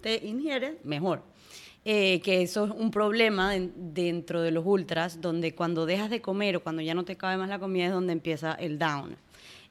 te 0.00 0.24
ingieres, 0.26 0.76
mejor. 0.84 1.22
Eh, 1.84 2.20
que 2.20 2.42
eso 2.42 2.64
es 2.66 2.70
un 2.70 2.92
problema 2.92 3.56
en- 3.56 3.72
dentro 3.92 4.40
de 4.40 4.52
los 4.52 4.64
ultras, 4.64 5.20
donde 5.20 5.54
cuando 5.54 5.84
dejas 5.84 6.10
de 6.10 6.20
comer 6.20 6.56
o 6.56 6.62
cuando 6.62 6.80
ya 6.80 6.94
no 6.94 7.04
te 7.04 7.16
cabe 7.16 7.36
más 7.36 7.48
la 7.48 7.58
comida 7.58 7.86
es 7.86 7.92
donde 7.92 8.12
empieza 8.12 8.52
el 8.54 8.78
down. 8.78 9.16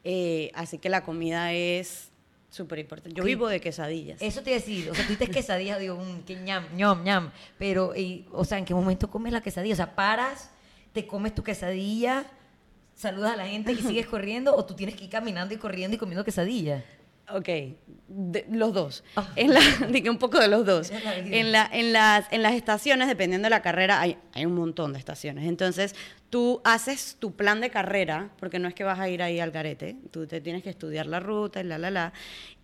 Eh, 0.03 0.51
así 0.53 0.77
que 0.77 0.89
la 0.89 1.03
comida 1.05 1.53
es 1.53 2.09
súper 2.49 2.79
importante. 2.79 3.15
Yo 3.15 3.23
vivo 3.23 3.47
de 3.47 3.61
quesadillas. 3.61 4.21
Eso 4.21 4.41
te 4.41 4.49
iba 4.49 4.57
a 4.57 4.59
decir, 4.59 4.89
o 4.89 4.93
sea, 4.93 5.05
tú 5.07 5.11
dices 5.13 5.29
quesadilla, 5.29 5.77
digo, 5.77 5.95
mm, 5.95 6.23
que 6.25 6.35
ñam, 6.35 6.65
ñam, 6.75 7.01
ñam, 7.03 7.31
pero, 7.57 7.95
y, 7.95 8.25
o 8.33 8.43
sea, 8.43 8.57
¿en 8.57 8.65
qué 8.65 8.73
momento 8.73 9.09
comes 9.09 9.31
la 9.31 9.39
quesadilla? 9.41 9.73
O 9.73 9.77
sea, 9.77 9.95
paras, 9.95 10.49
te 10.91 11.07
comes 11.07 11.33
tu 11.33 11.43
quesadilla, 11.43 12.25
saludas 12.93 13.33
a 13.33 13.37
la 13.37 13.47
gente 13.47 13.71
y 13.71 13.77
sigues 13.77 14.05
corriendo, 14.07 14.53
o 14.53 14.65
tú 14.65 14.73
tienes 14.75 14.95
que 14.95 15.05
ir 15.05 15.09
caminando 15.09 15.53
y 15.53 15.57
corriendo 15.57 15.95
y 15.95 15.97
comiendo 15.97 16.25
quesadilla. 16.25 16.83
Ok, 17.35 17.47
de- 18.07 18.45
los 18.51 18.73
dos. 18.73 19.03
Ah. 19.15 19.27
En 19.35 19.53
la, 19.53 19.59
dije 19.89 20.09
un 20.09 20.17
poco 20.17 20.39
de 20.39 20.47
los 20.47 20.65
dos. 20.65 20.91
En, 20.91 21.51
la, 21.51 21.69
en, 21.71 21.93
las, 21.93 22.25
en 22.31 22.41
las 22.43 22.53
estaciones, 22.53 23.07
dependiendo 23.07 23.45
de 23.45 23.49
la 23.51 23.61
carrera, 23.61 24.01
hay, 24.01 24.17
hay 24.33 24.45
un 24.45 24.55
montón 24.55 24.93
de 24.93 24.99
estaciones. 24.99 25.47
Entonces, 25.47 25.95
tú 26.29 26.61
haces 26.63 27.17
tu 27.19 27.33
plan 27.35 27.61
de 27.61 27.69
carrera, 27.69 28.29
porque 28.39 28.59
no 28.59 28.67
es 28.67 28.73
que 28.73 28.83
vas 28.83 28.99
a 28.99 29.09
ir 29.09 29.21
ahí 29.23 29.39
al 29.39 29.51
garete, 29.51 29.95
tú 30.11 30.27
te 30.27 30.41
tienes 30.41 30.63
que 30.63 30.69
estudiar 30.69 31.05
la 31.05 31.19
ruta 31.19 31.61
y 31.61 31.63
la, 31.63 31.77
la, 31.77 31.91
la. 31.91 32.13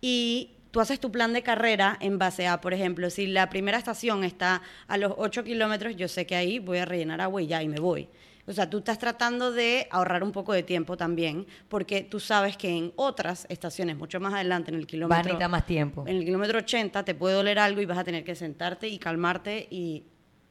Y 0.00 0.52
tú 0.70 0.80
haces 0.80 1.00
tu 1.00 1.10
plan 1.10 1.32
de 1.32 1.42
carrera 1.42 1.96
en 2.00 2.18
base 2.18 2.46
a, 2.46 2.60
por 2.60 2.74
ejemplo, 2.74 3.08
si 3.10 3.26
la 3.26 3.48
primera 3.48 3.78
estación 3.78 4.24
está 4.24 4.62
a 4.86 4.98
los 4.98 5.12
8 5.16 5.44
kilómetros, 5.44 5.96
yo 5.96 6.08
sé 6.08 6.26
que 6.26 6.36
ahí 6.36 6.58
voy 6.58 6.78
a 6.78 6.84
rellenar 6.84 7.20
agua 7.20 7.40
y 7.42 7.46
ya, 7.46 7.62
y 7.62 7.68
me 7.68 7.80
voy. 7.80 8.08
O 8.48 8.52
sea, 8.52 8.70
tú 8.70 8.78
estás 8.78 8.98
tratando 8.98 9.52
de 9.52 9.86
ahorrar 9.90 10.22
un 10.22 10.32
poco 10.32 10.52
de 10.52 10.62
tiempo 10.62 10.96
también, 10.96 11.46
porque 11.68 12.02
tú 12.02 12.18
sabes 12.18 12.56
que 12.56 12.70
en 12.70 12.92
otras 12.96 13.46
estaciones, 13.50 13.96
mucho 13.96 14.20
más 14.20 14.32
adelante, 14.32 14.70
en 14.70 14.78
el 14.78 14.86
kilómetro... 14.86 15.22
necesitar 15.22 15.50
más 15.50 15.66
tiempo. 15.66 16.04
En 16.06 16.16
el 16.16 16.24
kilómetro 16.24 16.58
80 16.58 17.04
te 17.04 17.14
puede 17.14 17.34
doler 17.34 17.58
algo 17.58 17.82
y 17.82 17.86
vas 17.86 17.98
a 17.98 18.04
tener 18.04 18.24
que 18.24 18.34
sentarte 18.34 18.88
y 18.88 18.98
calmarte 18.98 19.68
y 19.70 20.04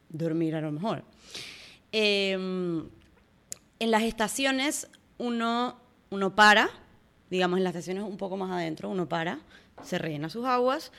dormir 0.10 0.56
a 0.56 0.62
lo 0.62 0.72
mejor. 0.72 1.04
Eh, 1.92 2.34
en 2.34 3.92
las 3.92 4.04
estaciones 4.04 4.90
uno, 5.18 5.80
uno 6.10 6.36
para, 6.36 6.70
digamos 7.30 7.58
en 7.58 7.64
las 7.64 7.72
estaciones 7.72 8.04
un 8.04 8.18
poco 8.18 8.38
más 8.38 8.52
adentro, 8.52 8.90
uno 8.90 9.10
para, 9.10 9.40
se 9.84 9.98
rellena 9.98 10.30
sus 10.30 10.46
aguas, 10.46 10.92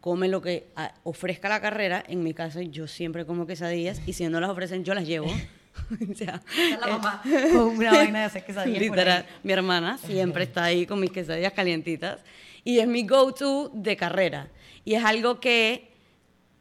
come 0.00 0.28
lo 0.28 0.42
que 0.42 0.68
ah, 0.76 0.92
ofrezca 1.04 1.48
la 1.48 1.60
carrera. 1.60 2.02
En 2.06 2.22
mi 2.22 2.34
caso 2.34 2.60
yo 2.60 2.86
siempre 2.86 3.24
como 3.24 3.46
quesadillas 3.46 4.02
y 4.06 4.12
si 4.12 4.28
no 4.28 4.40
las 4.40 4.50
ofrecen 4.50 4.84
yo 4.84 4.94
las 4.94 5.06
llevo. 5.06 5.28
O 6.10 6.14
sea, 6.14 6.42
la 6.80 6.86
mamá 6.86 7.22
con 7.52 7.76
una 7.78 7.92
vaina 7.92 8.18
de 8.20 8.24
hacer 8.26 8.44
quesadillas 8.44 8.80
Literal, 8.80 9.26
mi 9.42 9.52
hermana 9.52 9.98
siempre 9.98 10.44
está 10.44 10.64
ahí 10.64 10.86
con 10.86 11.00
mis 11.00 11.10
quesadillas 11.10 11.52
calientitas 11.52 12.20
y 12.64 12.78
es 12.78 12.86
mi 12.86 13.06
go-to 13.06 13.70
de 13.74 13.96
carrera. 13.96 14.48
Y 14.84 14.94
es 14.94 15.04
algo 15.04 15.40
que 15.40 15.92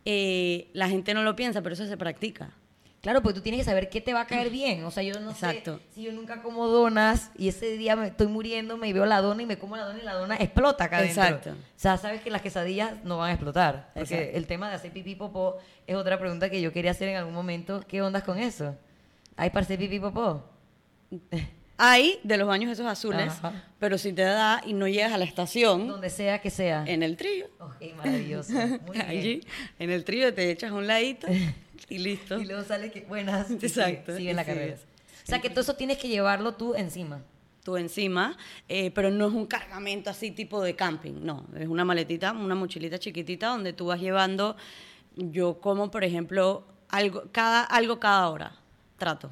eh, 0.05 0.69
la 0.73 0.89
gente 0.89 1.13
no 1.13 1.23
lo 1.23 1.35
piensa, 1.35 1.61
pero 1.61 1.73
eso 1.73 1.85
se 1.85 1.97
practica. 1.97 2.51
Claro, 3.01 3.23
porque 3.23 3.39
tú 3.39 3.41
tienes 3.41 3.61
que 3.61 3.65
saber 3.65 3.89
qué 3.89 3.99
te 3.99 4.13
va 4.13 4.21
a 4.21 4.27
caer 4.27 4.51
bien. 4.51 4.83
O 4.83 4.91
sea, 4.91 5.01
yo 5.01 5.19
no 5.19 5.31
Exacto. 5.31 5.77
sé 5.77 5.95
si 5.95 6.03
yo 6.03 6.11
nunca 6.11 6.43
como 6.43 6.67
donas 6.67 7.31
y 7.35 7.47
ese 7.47 7.75
día 7.75 7.95
me 7.95 8.07
estoy 8.07 8.27
muriéndome 8.27 8.87
y 8.87 8.93
veo 8.93 9.07
la 9.07 9.21
dona 9.21 9.41
y 9.41 9.47
me 9.47 9.57
como 9.57 9.75
la 9.75 9.85
dona 9.85 9.99
y 9.99 10.03
la 10.03 10.13
dona 10.13 10.35
explota 10.35 10.83
acá 10.83 10.97
adentro. 10.97 11.23
Exacto. 11.23 11.49
O 11.51 11.55
sea, 11.79 11.97
sabes 11.97 12.21
que 12.21 12.29
las 12.29 12.43
quesadillas 12.43 13.03
no 13.03 13.17
van 13.17 13.31
a 13.31 13.33
explotar. 13.33 13.89
Porque 13.95 14.13
Exacto. 14.13 14.37
el 14.37 14.45
tema 14.45 14.69
de 14.69 14.75
hacer 14.75 14.91
pipí 14.91 15.15
popó 15.15 15.57
es 15.87 15.95
otra 15.95 16.19
pregunta 16.19 16.51
que 16.51 16.61
yo 16.61 16.71
quería 16.71 16.91
hacer 16.91 17.09
en 17.09 17.17
algún 17.17 17.33
momento. 17.33 17.81
¿Qué 17.87 18.03
ondas 18.03 18.21
con 18.21 18.37
eso? 18.37 18.75
¿Hay 19.41 19.49
para 19.49 19.65
pipí 19.65 19.99
popó? 19.99 20.43
Hay 21.77 22.19
de 22.23 22.37
los 22.37 22.47
baños 22.47 22.71
esos 22.71 22.85
azules, 22.85 23.29
Ajá. 23.29 23.53
pero 23.79 23.97
si 23.97 24.13
te 24.13 24.21
da 24.21 24.61
y 24.67 24.73
no 24.73 24.87
llegas 24.87 25.13
a 25.13 25.17
la 25.17 25.25
estación, 25.25 25.87
Donde 25.87 26.11
sea 26.11 26.39
que 26.39 26.51
sea. 26.51 26.83
en 26.85 27.01
el 27.01 27.17
trío, 27.17 27.47
Ok, 27.59 27.95
maravilloso. 27.97 28.53
Muy 28.85 28.91
bien. 28.97 29.01
allí, 29.09 29.41
en 29.79 29.89
el 29.89 30.03
trío 30.05 30.31
te 30.31 30.51
echas 30.51 30.69
a 30.69 30.75
un 30.75 30.85
ladito 30.85 31.25
y 31.89 31.97
listo. 31.97 32.37
Y 32.39 32.45
luego 32.45 32.63
sale 32.63 32.91
que 32.91 33.01
buenas. 33.01 33.49
Exacto, 33.49 34.15
Sigue, 34.15 34.31
la 34.35 34.45
carrera. 34.45 34.77
sigues. 34.77 34.81
O 35.23 35.25
sea 35.25 35.39
que 35.41 35.49
todo 35.49 35.61
eso 35.61 35.75
tienes 35.75 35.97
que 35.97 36.07
llevarlo 36.07 36.53
tú 36.53 36.75
encima. 36.75 37.23
tú 37.63 37.77
encima, 37.77 38.37
eh, 38.69 38.91
pero 38.91 39.09
no 39.09 39.27
es 39.27 39.33
un 39.33 39.47
cargamento 39.47 40.11
así 40.11 40.29
tipo 40.29 40.61
de 40.61 40.75
camping, 40.75 41.13
no, 41.23 41.47
es 41.57 41.67
una 41.67 41.83
maletita, 41.83 42.31
una 42.31 42.53
mochilita 42.53 42.99
chiquitita 42.99 43.47
donde 43.47 43.73
tú 43.73 43.87
vas 43.87 43.99
llevando, 43.99 44.55
yo 45.15 45.59
como 45.59 45.89
por 45.89 46.03
ejemplo, 46.03 46.63
algo 46.89 47.23
cada, 47.31 47.63
algo 47.63 47.99
cada 47.99 48.29
hora, 48.29 48.55
trato, 49.01 49.29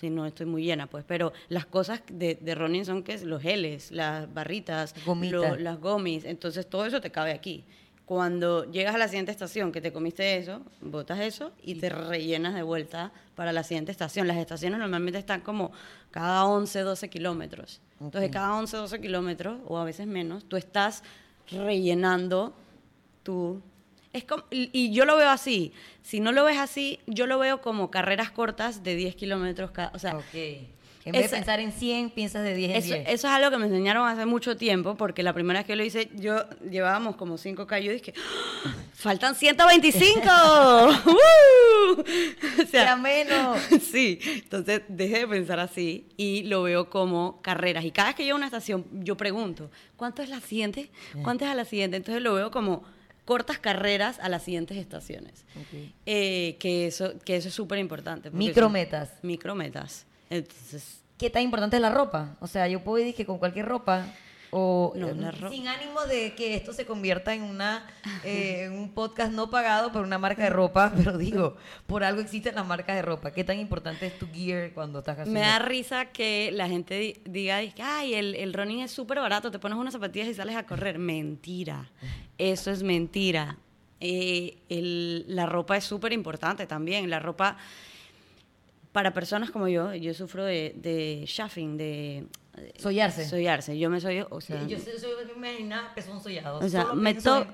si 0.00 0.10
no 0.10 0.26
estoy 0.26 0.46
muy 0.46 0.64
llena 0.64 0.88
pues, 0.88 1.04
pero 1.06 1.32
las 1.48 1.64
cosas 1.64 2.02
de, 2.10 2.34
de 2.34 2.54
running 2.56 2.84
son 2.84 3.02
que 3.04 3.16
los 3.24 3.40
geles, 3.40 3.92
las 3.92 4.32
barritas, 4.34 4.94
lo- 5.30 5.42
las 5.60 5.78
gomis, 5.80 6.24
entonces 6.24 6.68
todo 6.68 6.84
eso 6.86 7.00
te 7.00 7.10
cabe 7.10 7.30
aquí. 7.32 7.64
Cuando 8.04 8.70
llegas 8.70 8.94
a 8.96 8.98
la 8.98 9.06
siguiente 9.06 9.30
estación 9.30 9.70
que 9.70 9.80
te 9.80 9.92
comiste 9.92 10.36
eso, 10.36 10.60
botas 10.80 11.20
eso 11.20 11.52
y 11.62 11.76
te 11.76 11.88
rellenas 11.88 12.52
de 12.54 12.62
vuelta 12.62 13.12
para 13.36 13.52
la 13.52 13.62
siguiente 13.62 13.92
estación. 13.92 14.26
Las 14.26 14.36
estaciones 14.38 14.80
normalmente 14.80 15.18
están 15.20 15.40
como 15.40 15.70
cada 16.10 16.44
11, 16.46 16.80
12 16.80 17.08
kilómetros. 17.08 17.80
Entonces, 18.00 18.30
cada 18.32 18.54
11, 18.58 18.76
12 18.76 19.00
kilómetros, 19.00 19.60
o 19.66 19.78
a 19.78 19.84
veces 19.84 20.08
menos, 20.08 20.44
tú 20.46 20.56
estás 20.56 21.04
rellenando 21.50 22.52
tu... 23.22 23.62
Es 24.12 24.24
como, 24.24 24.44
y, 24.50 24.70
y 24.72 24.92
yo 24.92 25.04
lo 25.04 25.16
veo 25.16 25.30
así. 25.30 25.72
Si 26.02 26.20
no 26.20 26.32
lo 26.32 26.44
ves 26.44 26.58
así, 26.58 26.98
yo 27.06 27.26
lo 27.26 27.38
veo 27.38 27.62
como 27.62 27.90
carreras 27.90 28.30
cortas 28.30 28.82
de 28.82 28.96
10 28.96 29.14
kilómetros 29.16 29.70
cada... 29.70 29.90
O 29.94 29.98
sea. 29.98 30.18
En 31.04 31.12
vez 31.12 31.30
de 31.30 31.36
pensar 31.36 31.58
en 31.58 31.72
100, 31.72 32.10
piensas 32.10 32.44
de 32.44 32.54
10 32.54 32.70
en 32.70 32.76
eso, 32.76 32.94
10. 32.94 33.08
eso 33.08 33.26
es 33.26 33.32
algo 33.32 33.50
que 33.50 33.58
me 33.58 33.66
enseñaron 33.66 34.06
hace 34.08 34.24
mucho 34.24 34.56
tiempo, 34.56 34.94
porque 34.94 35.24
la 35.24 35.32
primera 35.32 35.58
vez 35.60 35.66
que 35.66 35.74
lo 35.74 35.82
hice, 35.82 36.10
yo 36.14 36.48
llevábamos 36.60 37.16
como 37.16 37.38
5K, 37.38 37.80
yo 37.80 37.92
dije, 37.92 38.14
¡Ah! 38.64 38.74
¡faltan 38.94 39.34
125! 39.34 40.20
¡Uh! 41.06 41.12
O 42.62 42.66
sea, 42.66 42.84
Ya 42.84 42.96
menos. 42.96 43.58
sí, 43.82 44.18
entonces 44.22 44.82
dejé 44.88 45.20
de 45.20 45.28
pensar 45.28 45.58
así 45.58 46.06
y 46.16 46.44
lo 46.44 46.62
veo 46.62 46.88
como 46.88 47.40
carreras. 47.42 47.84
Y 47.84 47.90
cada 47.90 48.08
vez 48.10 48.16
que 48.16 48.24
llego 48.24 48.36
a 48.36 48.38
una 48.38 48.46
estación, 48.46 48.84
yo 48.92 49.16
pregunto, 49.16 49.70
¿cuánto 49.96 50.22
es 50.22 50.28
la 50.28 50.40
siguiente? 50.40 50.90
¿Cuánto 51.22 51.44
es 51.44 51.50
a 51.50 51.54
la 51.54 51.64
siguiente? 51.64 51.96
Entonces 51.96 52.22
lo 52.22 52.34
veo 52.34 52.50
como 52.50 52.84
cortas 53.24 53.58
carreras 53.58 54.18
a 54.20 54.28
las 54.28 54.42
siguientes 54.42 54.76
estaciones. 54.76 55.44
Eh, 56.06 56.56
que, 56.58 56.86
eso, 56.86 57.12
que 57.24 57.36
eso 57.36 57.48
es 57.48 57.54
súper 57.54 57.78
importante. 57.78 58.30
Micrometas. 58.30 59.10
Micrometas. 59.22 60.06
Entonces, 60.30 61.02
¿Qué 61.22 61.30
tan 61.30 61.42
importante 61.44 61.76
es 61.76 61.82
la 61.82 61.90
ropa? 61.90 62.36
O 62.40 62.48
sea, 62.48 62.66
yo 62.66 62.82
puedo 62.82 63.06
ir 63.06 63.14
que 63.14 63.24
con 63.24 63.38
cualquier 63.38 63.66
ropa 63.66 64.06
o 64.54 64.92
No, 64.94 65.08
eh, 65.08 65.30
ro- 65.32 65.50
sin 65.50 65.66
ánimo 65.66 66.02
de 66.02 66.34
que 66.34 66.54
esto 66.54 66.74
se 66.74 66.84
convierta 66.84 67.32
en 67.34 67.42
una 67.42 67.86
eh, 68.22 68.64
en 68.64 68.72
un 68.74 68.90
podcast 68.92 69.32
no 69.32 69.48
pagado 69.48 69.92
por 69.92 70.02
una 70.04 70.18
marca 70.18 70.42
de 70.44 70.50
ropa, 70.50 70.92
pero 70.96 71.16
digo, 71.16 71.56
por 71.86 72.04
algo 72.04 72.20
existen 72.20 72.54
las 72.54 72.66
marcas 72.66 72.94
de 72.96 73.00
ropa. 73.02 73.30
¿Qué 73.32 73.44
tan 73.44 73.58
importante 73.58 74.06
es 74.06 74.18
tu 74.18 74.26
gear 74.30 74.72
cuando 74.74 74.98
estás 74.98 75.18
haciendo? 75.18 75.40
Me 75.40 75.46
da 75.46 75.58
risa 75.58 76.06
que 76.12 76.50
la 76.52 76.68
gente 76.68 76.98
di- 76.98 77.16
diga, 77.24 77.60
que, 77.72 77.82
ay, 77.82 78.12
el, 78.14 78.34
el 78.34 78.52
running 78.52 78.80
es 78.82 78.90
súper 78.90 79.18
barato, 79.20 79.50
te 79.50 79.58
pones 79.58 79.78
unas 79.78 79.94
zapatillas 79.94 80.28
y 80.28 80.34
sales 80.34 80.54
a 80.54 80.66
correr. 80.66 80.98
Mentira, 80.98 81.90
eso 82.36 82.70
es 82.70 82.82
mentira. 82.82 83.56
Eh, 84.00 84.58
el- 84.68 85.24
la 85.28 85.46
ropa 85.46 85.78
es 85.78 85.84
súper 85.84 86.12
importante 86.12 86.66
también. 86.66 87.08
La 87.08 87.20
ropa, 87.20 87.56
para 88.92 89.14
personas 89.14 89.50
como 89.50 89.68
yo, 89.68 89.94
yo 89.94 90.12
sufro 90.12 90.44
de, 90.44 90.74
de 90.76 91.24
chafing, 91.26 91.78
de... 91.78 92.26
Soyarse. 92.76 93.26
Soyarse. 93.28 93.78
Yo 93.78 93.90
me 93.90 94.00
soy, 94.00 94.24
o 94.28 94.40
sea... 94.40 94.66
yo 94.66 94.78
soy 94.78 94.92
me 95.38 95.50
imaginaba 95.52 95.94
que 95.94 96.02
son 96.02 96.22
sollados. 96.22 96.64
o 96.64 96.68
sea, 96.68 96.92
me 96.94 97.14
to... 97.14 97.46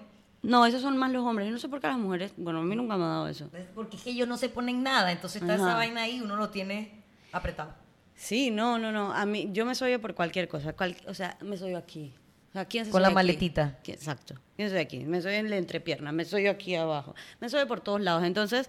No, 0.43 0.65
esos 0.67 0.81
son 0.83 0.97
más 0.97 1.11
los 1.11 1.25
hombres. 1.25 1.47
Yo 1.49 1.53
no 1.53 1.59
sé 1.59 1.69
por 1.69 1.81
qué 1.81 1.89
las 1.89 1.99
mujeres... 1.99 2.33
Bueno, 2.37 2.61
a 2.61 2.63
mí 2.63 2.77
nunca 2.77 2.97
me 2.97 3.05
ha 3.05 3.09
dado 3.09 3.29
eso. 3.29 3.51
Porque 3.75 3.97
es 3.97 4.03
que 4.03 4.11
ellos 4.11 4.29
no 4.29 4.37
se 4.37 4.49
ponen 4.49 4.83
nada, 4.83 5.11
entonces 5.11 5.43
está 5.43 5.55
esa 5.57 5.67
Ajá. 5.67 5.75
vaina 5.77 6.03
ahí, 6.03 6.21
uno 6.21 6.37
lo 6.37 6.51
tiene 6.51 7.03
apretado. 7.33 7.75
Sí, 8.15 8.51
no, 8.51 8.79
no, 8.79 8.93
no. 8.93 9.13
A 9.13 9.27
mí, 9.27 9.49
yo 9.53 9.65
me 9.65 9.75
soy 9.75 9.97
por 9.99 10.15
cualquier 10.15 10.49
cosa. 10.49 10.73
cual- 10.75 10.97
o 11.07 11.15
sea, 11.15 11.37
me 11.43 11.57
soy 11.57 11.75
aquí. 11.75 12.15
O 12.51 12.53
sea, 12.53 12.65
¿quién 12.65 12.85
se 12.85 12.91
Con 12.91 13.03
la 13.03 13.09
aquí? 13.09 13.15
maletita. 13.15 13.79
¿Quién- 13.85 13.97
Exacto. 13.97 14.35
¿Quién 14.57 14.71
soy 14.71 14.79
aquí? 14.79 15.01
Me 15.05 15.21
soy 15.21 15.35
en 15.35 15.51
la 15.51 15.57
entrepierna, 15.57 16.13
me 16.13 16.25
soy 16.25 16.47
aquí 16.47 16.75
abajo, 16.75 17.15
me 17.41 17.49
soy 17.49 17.65
por 17.67 17.81
todos 17.81 18.01
lados. 18.01 18.25
Entonces, 18.25 18.69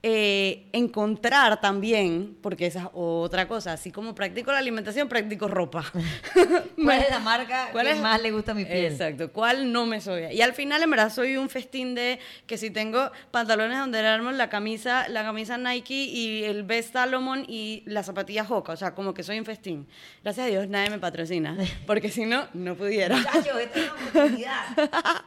eh, 0.00 0.68
encontrar 0.72 1.60
también, 1.60 2.36
porque 2.40 2.66
esa 2.66 2.82
es 2.82 2.86
otra 2.92 3.48
cosa, 3.48 3.72
así 3.72 3.90
como 3.90 4.14
practico 4.14 4.52
la 4.52 4.58
alimentación, 4.58 5.08
practico 5.08 5.48
ropa. 5.48 5.84
¿Cuál 6.76 7.02
es 7.02 7.10
la 7.10 7.18
marca 7.18 7.68
¿Cuál 7.72 7.86
que 7.86 7.92
es? 7.92 8.00
más 8.00 8.22
le 8.22 8.30
gusta 8.30 8.52
a 8.52 8.54
mi 8.54 8.64
piel? 8.64 8.92
Exacto, 8.92 9.32
¿cuál 9.32 9.72
no 9.72 9.86
me 9.86 10.00
soy? 10.00 10.26
Y 10.26 10.40
al 10.40 10.52
final, 10.54 10.82
en 10.84 10.90
verdad, 10.90 11.12
soy 11.12 11.36
un 11.36 11.48
festín 11.48 11.96
de 11.96 12.20
que 12.46 12.56
si 12.58 12.70
tengo 12.70 13.10
pantalones 13.32 13.78
Under 13.84 14.06
Armour, 14.06 14.34
la 14.34 14.48
camisa, 14.48 15.08
la 15.08 15.24
camisa 15.24 15.58
Nike 15.58 15.94
y 16.04 16.44
el 16.44 16.62
Best 16.62 16.92
Salomon 16.92 17.44
y 17.48 17.82
las 17.86 18.06
zapatillas 18.06 18.48
Hoka, 18.48 18.74
o 18.74 18.76
sea, 18.76 18.94
como 18.94 19.14
que 19.14 19.24
soy 19.24 19.40
un 19.40 19.44
festín. 19.44 19.88
Gracias 20.22 20.46
a 20.46 20.48
Dios 20.48 20.68
nadie 20.68 20.90
me 20.90 21.00
patrocina, 21.00 21.56
porque 21.86 22.08
si 22.08 22.24
no, 22.24 22.46
no 22.54 22.76
pudiera. 22.76 23.16
Muchachos, 23.16 23.60
esta 23.60 23.80
es 23.80 23.90
una 23.90 23.94
oportunidad 23.94 24.76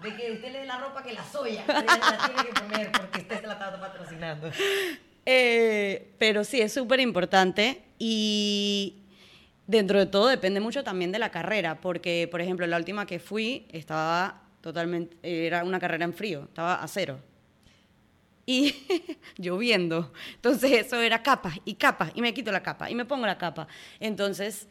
de 0.01 0.15
que 0.15 0.31
usted 0.31 0.51
le 0.53 0.59
dé 0.59 0.65
la 0.65 0.77
ropa 0.77 1.03
que 1.03 1.11
la 1.11 1.25
soya. 1.25 1.63
La 1.67 1.83
tiene 2.25 2.43
que 2.45 2.61
poner 2.61 2.91
porque 2.93 3.19
usted 3.19 3.41
se 3.41 3.47
la 3.47 3.53
está 3.53 3.79
patrocinando. 3.79 4.49
Eh, 5.25 6.13
pero 6.17 6.43
sí, 6.43 6.61
es 6.61 6.73
súper 6.73 6.99
importante 6.99 7.83
y 7.99 9.01
dentro 9.67 9.99
de 9.99 10.05
todo 10.07 10.27
depende 10.27 10.59
mucho 10.59 10.83
también 10.83 11.11
de 11.11 11.19
la 11.19 11.29
carrera, 11.29 11.79
porque, 11.79 12.27
por 12.29 12.41
ejemplo, 12.41 12.65
la 12.67 12.77
última 12.77 13.05
que 13.05 13.19
fui 13.19 13.67
estaba 13.71 14.41
totalmente, 14.61 15.17
era 15.23 15.63
una 15.63 15.79
carrera 15.79 16.05
en 16.05 16.13
frío, 16.13 16.43
estaba 16.45 16.81
a 16.81 16.87
cero. 16.87 17.19
Y 18.45 18.75
lloviendo. 19.37 20.11
Entonces 20.35 20.71
eso 20.71 20.99
era 20.99 21.21
capas 21.21 21.59
y 21.65 21.75
capas, 21.75 22.11
y 22.15 22.21
me 22.21 22.33
quito 22.33 22.51
la 22.51 22.63
capa, 22.63 22.89
y 22.89 22.95
me 22.95 23.05
pongo 23.05 23.25
la 23.25 23.37
capa. 23.37 23.67
Entonces, 23.99 24.67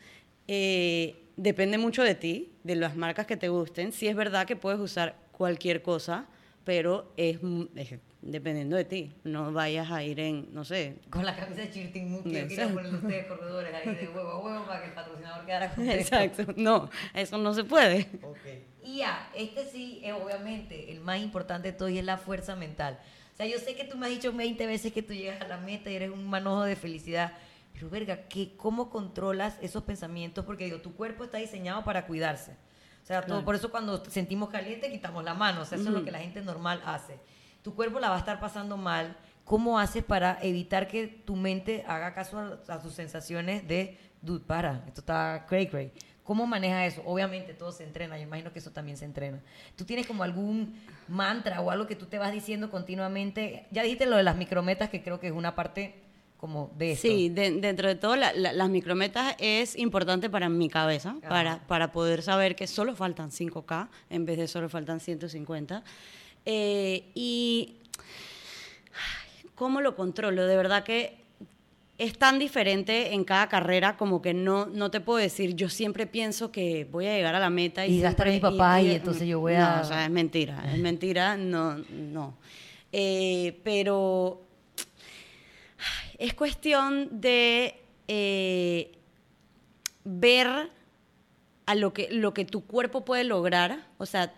eh, 0.49 1.25
depende 1.37 1.79
mucho 1.79 2.03
de 2.03 2.15
ti, 2.15 2.53
de 2.65 2.75
las 2.75 2.97
marcas 2.97 3.27
que 3.27 3.37
te 3.37 3.49
gusten. 3.49 3.93
Sí 3.93 4.09
es 4.09 4.17
verdad 4.17 4.47
que 4.47 4.57
puedes 4.57 4.81
usar 4.81 5.17
cualquier 5.33 5.83
cosa, 5.83 6.27
pero 6.65 7.13
es, 7.17 7.39
es 7.77 7.93
dependiendo 8.23 8.77
de 8.77 8.85
ti. 8.85 9.13
No 9.25 9.53
vayas 9.53 9.91
a 9.91 10.03
ir 10.03 10.21
en, 10.21 10.53
no 10.53 10.65
sé, 10.65 10.97
Con 11.11 11.25
la 11.25 11.35
camisa 11.35 11.63
de 11.63 11.71
Chirtin 11.71 12.23
que 12.23 12.47
quería 12.49 12.65
a 12.65 12.67
ustedes 12.69 13.27
corredores 13.27 13.75
ahí 13.75 13.95
de 13.95 14.09
huevo 14.09 14.31
a 14.31 14.39
huevo 14.41 14.65
para 14.67 14.81
que 14.83 14.89
el 14.89 14.95
patrocinador 14.95 15.47
quedara 15.47 15.71
contento. 15.75 16.01
Exacto, 16.01 16.53
no, 16.57 16.91
eso 17.15 17.39
no 17.39 17.55
se 17.55 17.65
puede. 17.65 18.09
Y 18.83 18.99
ya, 18.99 19.31
este 19.35 19.65
sí 19.67 20.01
es 20.03 20.13
obviamente 20.15 20.93
el 20.93 21.01
más 21.01 21.21
importante 21.21 21.73
de 21.73 21.79
todo 21.79 21.89
y 21.89 21.99
es 21.99 22.05
la 22.05 22.19
fuerza 22.19 22.57
mental. 22.57 22.99
O 23.35 23.37
sea, 23.37 23.47
yo 23.47 23.59
sé 23.59 23.75
que 23.75 23.85
tú 23.85 23.97
me 23.97 24.07
has 24.07 24.13
dicho 24.13 24.33
20 24.33 24.67
veces 24.67 24.93
que 24.93 25.03
tú 25.03 25.15
llegas 25.15 25.41
a 25.41 25.49
la 25.49 25.57
meta 25.57 25.91
y 25.91 25.95
eres 25.95 26.11
un 26.11 26.27
manojo 26.29 26.63
de 26.65 26.77
felicidad, 26.77 27.33
pero 27.73 27.89
verga, 27.89 28.29
¿qué, 28.29 28.53
¿cómo 28.57 28.91
controlas 28.91 29.57
esos 29.63 29.83
pensamientos? 29.85 30.45
Porque 30.45 30.65
digo, 30.67 30.79
tu 30.83 30.95
cuerpo 30.95 31.25
está 31.25 31.39
diseñado 31.39 31.83
para 31.85 32.07
cuidarse. 32.07 32.53
O 33.03 33.07
sea, 33.07 33.21
todo, 33.23 33.29
Claro. 33.37 33.45
por 33.47 33.55
eso 33.55 33.71
cuando 33.71 34.05
sentimos 34.05 34.51
caliente 34.51 34.91
quitamos 34.91 35.25
la 35.25 35.33
mano. 35.33 35.63
O 35.63 35.65
sea, 35.65 35.79
eso 35.79 35.89
es 35.89 35.95
lo 35.95 36.05
que 36.05 36.11
la 36.11 36.19
gente 36.19 36.43
normal 36.43 36.83
hace. 36.85 37.19
Tu 37.63 37.75
cuerpo 37.75 37.99
la 38.01 38.09
va 38.09 38.17
a 38.17 38.19
estar 38.19 38.41
pasando 38.41 38.77
mal. 38.77 39.17
¿Cómo 39.45 39.79
haces 39.79 40.05
para 40.05 40.39
evitar 40.43 40.87
que 40.87 41.07
tu 41.09 41.35
mente 41.37 41.85
haga 41.89 42.15
caso 42.15 42.39
a, 42.39 42.59
a 42.73 42.81
sus 42.81 42.93
sensaciones 42.95 43.67
de, 43.67 43.99
dude, 44.23 44.45
para, 44.45 44.85
esto 44.87 45.01
está 45.01 45.45
cray 45.49 45.67
cray? 45.67 45.93
¿Cómo 46.23 46.47
maneja 46.47 46.87
eso? 46.87 47.03
Obviamente 47.05 47.55
todo 47.55 47.73
se 47.73 47.83
entrena, 47.83 48.17
yo 48.17 48.23
imagino 48.23 48.53
que 48.53 48.61
eso 48.61 48.71
también 48.71 48.97
se 48.97 49.05
entrena. 49.05 49.41
¿Tú 49.75 49.85
tienes 49.85 50.07
como 50.07 50.23
algún 50.23 50.77
mantra 51.09 51.61
o 51.61 51.71
algo 51.73 51.89
que 51.89 51.97
tú 51.97 52.07
te 52.07 52.19
vas 52.19 52.31
diciendo 52.33 52.71
continuamente? 52.71 53.67
Ya 53.73 53.83
dijiste 53.83 54.07
lo 54.07 54.17
de 54.17 54.23
las 54.23 54.37
micrometas, 54.37 54.89
que 54.91 55.03
creo 55.03 55.19
que 55.19 55.27
es 55.27 55.33
una 55.33 55.57
parte 55.57 55.97
como 56.37 56.71
de 56.79 56.93
esto. 56.93 57.09
Sí, 57.09 57.29
de- 57.31 57.51
dentro 57.61 57.89
de 57.89 57.97
todo, 57.97 58.15
la- 58.15 58.33
la- 58.33 58.53
las 58.53 58.69
micrometas 58.71 59.35
es 59.41 59.77
importante 59.77 60.31
para 60.31 60.49
mi 60.49 60.69
cabeza, 60.69 61.17
Ajá. 61.19 61.29
para, 61.29 61.59
para 61.67 61.91
poder 61.91 62.23
saber 62.23 62.55
que 62.55 62.69
solo 62.69 62.95
faltan 62.95 63.31
5K 63.33 63.89
en 64.09 64.25
vez 64.25 64.39
de 64.39 64.47
solo 64.47 64.69
faltan 64.69 65.01
150. 65.01 65.83
Eh, 66.47 67.05
y 67.15 67.75
¿cómo 69.55 69.81
lo 69.81 69.95
controlo? 69.97 70.47
De 70.47 70.57
verdad 70.57 70.85
que 70.85 71.19
es 71.99 72.17
tan 72.19 72.39
diferente 72.39 73.13
en 73.13 73.25
cada 73.25 73.49
carrera 73.49 73.97
como 73.99 74.23
que 74.23 74.33
no, 74.33 74.65
no 74.67 74.91
te 74.91 75.01
puedo 75.01 75.19
decir, 75.19 75.55
yo 75.55 75.69
siempre 75.69 76.07
pienso 76.07 76.51
que 76.51 76.87
voy 76.91 77.07
a 77.07 77.15
llegar 77.15 77.35
a 77.35 77.41
la 77.41 77.51
meta 77.51 77.87
y, 77.87 77.99
Y 77.99 78.01
gastar 78.01 78.29
mi 78.29 78.41
papá 78.41 78.81
y 78.81 78.91
entonces 78.93 79.29
yo 79.29 79.39
voy 79.41 79.53
a- 79.55 79.77
No, 79.77 79.83
o 79.83 79.85
sea, 79.85 80.05
es 80.05 80.11
mentira, 80.11 80.63
es 80.73 80.79
mentira, 80.79 81.37
no, 81.37 81.77
no. 81.91 82.35
Eh, 82.93 83.61
pero 83.63 84.41
es 86.19 86.33
cuestión 86.35 87.21
de 87.21 87.75
eh, 88.09 88.93
ver 90.05 90.71
a 91.67 91.75
lo 91.75 91.93
que, 91.93 92.09
lo 92.11 92.33
que 92.35 92.45
tu 92.45 92.65
cuerpo 92.67 93.05
puede 93.05 93.25
lograr. 93.25 93.87
O 93.99 94.07
sea, 94.07 94.33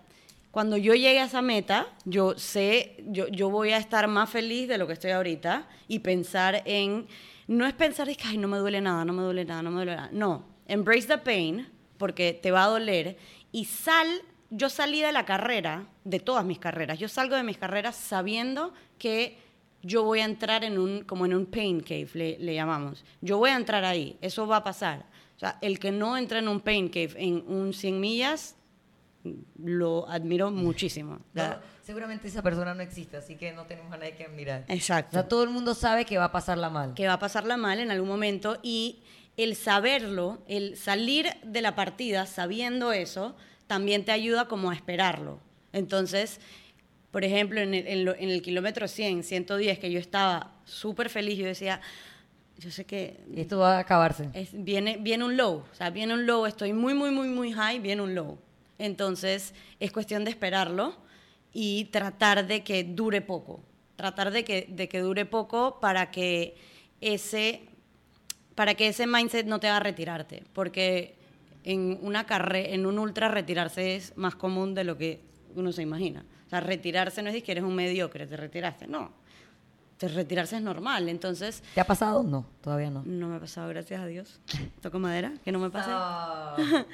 cuando 0.53 0.77
yo 0.77 0.93
llegue 0.93 1.19
a 1.19 1.25
esa 1.25 1.41
meta, 1.41 1.87
yo 2.05 2.39
sé, 2.39 3.03
yo, 3.07 3.27
yo 3.29 3.49
voy 3.49 3.73
a 3.73 3.79
estar 3.79 4.07
más 4.07 4.29
feliz 4.29 4.69
de 4.69 4.77
lo 4.77 4.87
que 4.87 4.93
estoy 4.93 5.11
ahorita 5.11 5.67
y 5.89 6.01
pensar 6.01 6.63
en, 6.67 7.07
no 7.49 7.67
es 7.67 7.73
pensar 7.73 8.07
de 8.07 8.15
que, 8.15 8.29
ay, 8.29 8.37
no 8.37 8.49
me 8.49 8.59
duele 8.59 8.83
nada, 8.83 9.03
no 9.07 9.15
me 9.15 9.23
duele 9.23 9.47
nada, 9.47 9.63
no 9.63 9.71
me 9.71 9.77
duele 9.77 9.97
nada. 9.97 10.11
No, 10.13 10.45
embrace 10.67 11.09
the 11.09 11.17
pain, 11.17 11.67
porque 11.97 12.35
te 12.35 12.51
va 12.51 12.65
a 12.65 12.69
doler, 12.69 13.17
y 13.51 13.65
sal, 13.65 14.07
yo 14.51 14.69
salí 14.69 15.01
de 15.01 15.11
la 15.11 15.25
carrera, 15.25 15.87
de 16.05 16.21
todas 16.21 16.45
mis 16.45 16.59
carreras, 16.59 16.99
yo 16.99 17.09
salgo 17.09 17.35
de 17.35 17.45
mis 17.45 17.57
carreras 17.57 17.97
sabiendo 17.97 18.75
que 18.99 19.39
yo 19.81 20.05
voy 20.05 20.21
a 20.21 20.27
entrar 20.27 20.65
en 20.65 20.79
un, 20.79 21.05
como 21.05 21.25
en 21.25 21.33
un 21.33 21.47
pain 21.47 21.81
cave, 21.81 22.11
le, 22.13 22.39
le 22.39 22.55
llamamos. 22.55 23.07
Yo 23.23 23.39
voy 23.39 23.49
a 23.49 23.57
entrar 23.57 23.87
ahí, 23.87 24.19
eso 24.21 24.47
va 24.47 24.59
a 24.59 24.65
pasar. 24.65 25.07
O 25.37 25.39
sea, 25.39 25.57
el 25.63 25.79
que 25.79 25.93
no 25.93 26.19
entra 26.19 26.41
en 26.41 26.49
un 26.49 26.61
pain 26.61 26.91
cave 26.91 27.15
en 27.17 27.43
un 27.49 27.73
100 27.73 27.99
millas, 27.99 28.57
lo 29.63 30.09
admiro 30.09 30.51
muchísimo. 30.51 31.21
No, 31.35 31.57
seguramente 31.83 32.29
esa 32.29 32.43
persona 32.43 32.75
no 32.75 32.83
existe, 32.83 33.17
así 33.17 33.37
que 33.37 33.53
no 33.53 33.67
tenemos 33.67 33.93
a 33.93 33.97
nadie 33.99 34.15
que 34.17 34.25
admirar. 34.25 34.65
Exacto. 34.69 35.11
O 35.11 35.13
sea, 35.21 35.29
todo 35.29 35.45
el 35.45 35.51
mundo 35.51 35.75
sabe 35.75 36.05
que 36.05 36.19
va 36.19 36.25
a 36.27 36.33
pasarla 36.33 36.71
mal. 36.71 36.95
que 36.95 37.07
va 37.07 37.15
a 37.15 37.19
pasarla 37.19 37.57
mal 37.57 37.79
en 37.79 37.91
algún 37.91 38.09
momento 38.09 38.59
y 38.63 39.03
el 39.37 39.55
saberlo, 39.57 40.43
el 40.49 40.77
salir 40.77 41.27
de 41.45 41.63
la 41.63 41.75
partida 41.75 42.27
sabiendo 42.27 42.93
eso, 42.93 43.37
también 43.67 44.05
te 44.05 44.13
ayuda 44.13 44.47
como 44.49 44.71
a 44.71 44.75
esperarlo. 44.75 45.39
Entonces, 45.73 46.41
por 47.11 47.25
ejemplo, 47.25 47.61
en 47.61 47.75
el, 47.75 47.87
en 47.87 48.05
lo- 48.05 48.15
en 48.15 48.29
el 48.29 48.43
kilómetro 48.43 48.89
100, 48.89 49.23
110, 49.23 49.79
que 49.79 49.91
yo 49.91 49.99
estaba 49.99 50.53
súper 50.65 51.09
feliz, 51.11 51.39
yo 51.39 51.47
decía, 51.47 51.81
yo 52.59 52.71
sé 52.71 52.85
que 52.85 53.25
Esto 53.35 53.59
va 53.59 53.77
a 53.77 53.81
acabarse. 53.81 54.29
es- 54.35 54.51
viene, 54.53 54.99
viene 55.01 55.25
un 55.25 55.37
low, 55.37 55.63
o 55.71 55.75
sea, 55.75 55.91
viene 55.91 56.13
un 56.15 56.27
low, 56.27 56.45
estoy 56.47 56.73
muy, 56.73 56.93
muy, 56.95 57.11
muy, 57.11 57.29
muy 57.29 57.53
high, 57.53 57.79
viene 57.81 58.03
un 58.03 58.15
low. 58.15 58.39
Entonces, 58.83 59.55
es 59.79 59.93
cuestión 59.93 60.25
de 60.25 60.31
esperarlo 60.31 60.97
y 61.53 61.85
tratar 61.87 62.49
de 62.49 62.65
que 62.65 62.83
dure 62.83 63.21
poco, 63.21 63.63
tratar 63.95 64.33
de 64.33 64.43
que, 64.43 64.67
de 64.69 64.89
que 64.89 64.99
dure 64.99 65.25
poco 65.25 65.79
para 65.79 66.11
que 66.11 66.57
ese 67.01 67.63
para 68.57 68.75
que 68.75 68.89
ese 68.89 69.07
mindset 69.07 69.47
no 69.47 69.61
te 69.61 69.69
haga 69.69 69.81
retirarte, 69.81 70.43
porque 70.53 71.15
en 71.63 71.97
una 72.03 72.27
carrera, 72.27 72.71
en 72.71 72.85
un 72.85 72.99
ultra 72.99 73.29
retirarse 73.29 73.95
es 73.95 74.17
más 74.17 74.35
común 74.35 74.75
de 74.75 74.85
lo 74.85 74.99
que 74.99 75.21
uno 75.55 75.71
se 75.73 75.83
imagina. 75.83 76.25
O 76.47 76.51
sea, 76.51 76.61
retirarse 76.61 77.23
no 77.23 77.29
es 77.29 77.35
decir 77.35 77.47
que 77.47 77.53
eres 77.53 77.65
un 77.65 77.75
mediocre, 77.75 78.27
te 78.27 78.37
retiraste, 78.37 78.89
no. 78.89 79.13
Te 80.03 80.09
retirarse 80.09 80.57
es 80.57 80.63
normal, 80.63 81.09
entonces 81.09 81.63
¿Te 81.77 81.81
ha 81.81 81.85
pasado? 81.87 82.25
No, 82.25 82.45
todavía 82.61 82.91
no. 82.91 83.05
no 83.07 83.29
me 83.29 83.37
ha 83.37 83.39
pasado, 83.39 83.69
gracias 83.69 84.01
a 84.01 84.07
Dios. 84.07 84.41
Toco 84.81 84.99
madera, 84.99 85.33
que 85.45 85.53
no 85.53 85.61
me 85.61 85.71
pase. 85.71 85.91
Ah. 85.93 86.57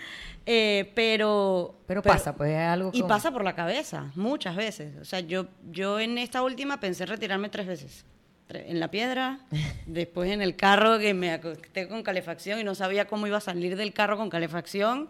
Eh, 0.51 0.93
pero, 0.95 1.75
Pero 1.87 2.03
pasa, 2.03 2.35
pues 2.35 2.51
es 2.53 2.59
algo 2.59 2.91
Y 2.93 3.01
como- 3.01 3.09
pasa 3.09 3.31
por 3.31 3.45
la 3.45 3.55
cabeza, 3.55 4.11
muchas 4.15 4.57
veces. 4.57 4.97
O 5.01 5.05
sea, 5.05 5.21
yo, 5.21 5.47
yo 5.71 6.01
en 6.01 6.17
esta 6.19 6.43
última 6.43 6.81
pensé 6.81 7.05
retirarme 7.07 7.49
tres 7.51 7.67
veces. 7.67 8.05
En 8.51 8.79
la 8.81 8.91
piedra, 8.91 9.41
después 9.87 10.31
en 10.31 10.41
el 10.43 10.55
carro 10.57 10.99
que 10.99 11.13
me 11.15 11.33
acosté 11.33 11.87
con 11.89 12.03
calefacción 12.03 12.59
y 12.61 12.65
no 12.65 12.75
sabía 12.75 13.07
cómo 13.07 13.27
iba 13.27 13.37
a 13.39 13.41
salir 13.43 13.75
del 13.77 13.93
carro 13.95 14.17
con 14.19 14.29
calefacción. 14.31 15.09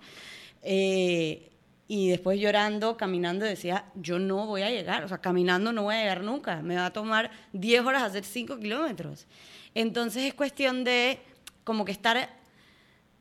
eh, 0.63 1.51
y 1.89 2.11
después 2.11 2.39
llorando, 2.39 2.97
caminando, 2.99 3.47
decía, 3.47 3.87
yo 3.95 4.19
no 4.19 4.47
voy 4.47 4.63
a 4.63 4.71
llegar. 4.71 5.03
O 5.05 5.09
sea, 5.09 5.19
caminando 5.19 5.73
no 5.73 5.85
voy 5.85 5.95
a 5.95 6.01
llegar 6.01 6.23
nunca. 6.23 6.61
Me 6.63 6.77
va 6.77 6.87
a 6.87 6.93
tomar 6.93 7.31
10 7.55 7.81
horas 7.85 8.03
hacer 8.03 8.25
5 8.25 8.59
kilómetros. 8.61 9.27
Entonces 9.75 10.25
es 10.25 10.35
cuestión 10.35 10.85
de 10.85 11.19
como 11.65 11.85
que 11.87 11.93
estar 11.93 12.29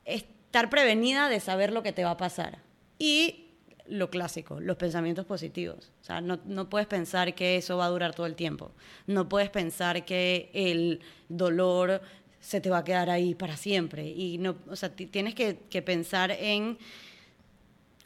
estar 0.05 0.69
prevenida 0.69 1.29
de 1.29 1.39
saber 1.39 1.71
lo 1.71 1.83
que 1.83 1.93
te 1.93 2.03
va 2.03 2.11
a 2.11 2.17
pasar. 2.17 2.59
Y 2.99 3.45
lo 3.87 4.09
clásico, 4.09 4.59
los 4.59 4.75
pensamientos 4.75 5.25
positivos. 5.25 5.91
O 6.01 6.03
sea, 6.03 6.19
no, 6.19 6.39
no 6.45 6.69
puedes 6.69 6.87
pensar 6.87 7.33
que 7.35 7.55
eso 7.57 7.77
va 7.77 7.85
a 7.85 7.89
durar 7.89 8.13
todo 8.13 8.25
el 8.25 8.35
tiempo. 8.35 8.71
No 9.05 9.29
puedes 9.29 9.49
pensar 9.49 10.03
que 10.03 10.49
el 10.53 10.99
dolor 11.29 12.01
se 12.39 12.59
te 12.61 12.69
va 12.69 12.79
a 12.79 12.83
quedar 12.83 13.09
ahí 13.09 13.33
para 13.33 13.55
siempre. 13.55 14.07
Y 14.07 14.37
no, 14.39 14.57
o 14.69 14.75
sea, 14.75 14.89
ti- 14.95 15.05
tienes 15.07 15.35
que, 15.35 15.59
que 15.69 15.81
pensar 15.81 16.31
en 16.31 16.77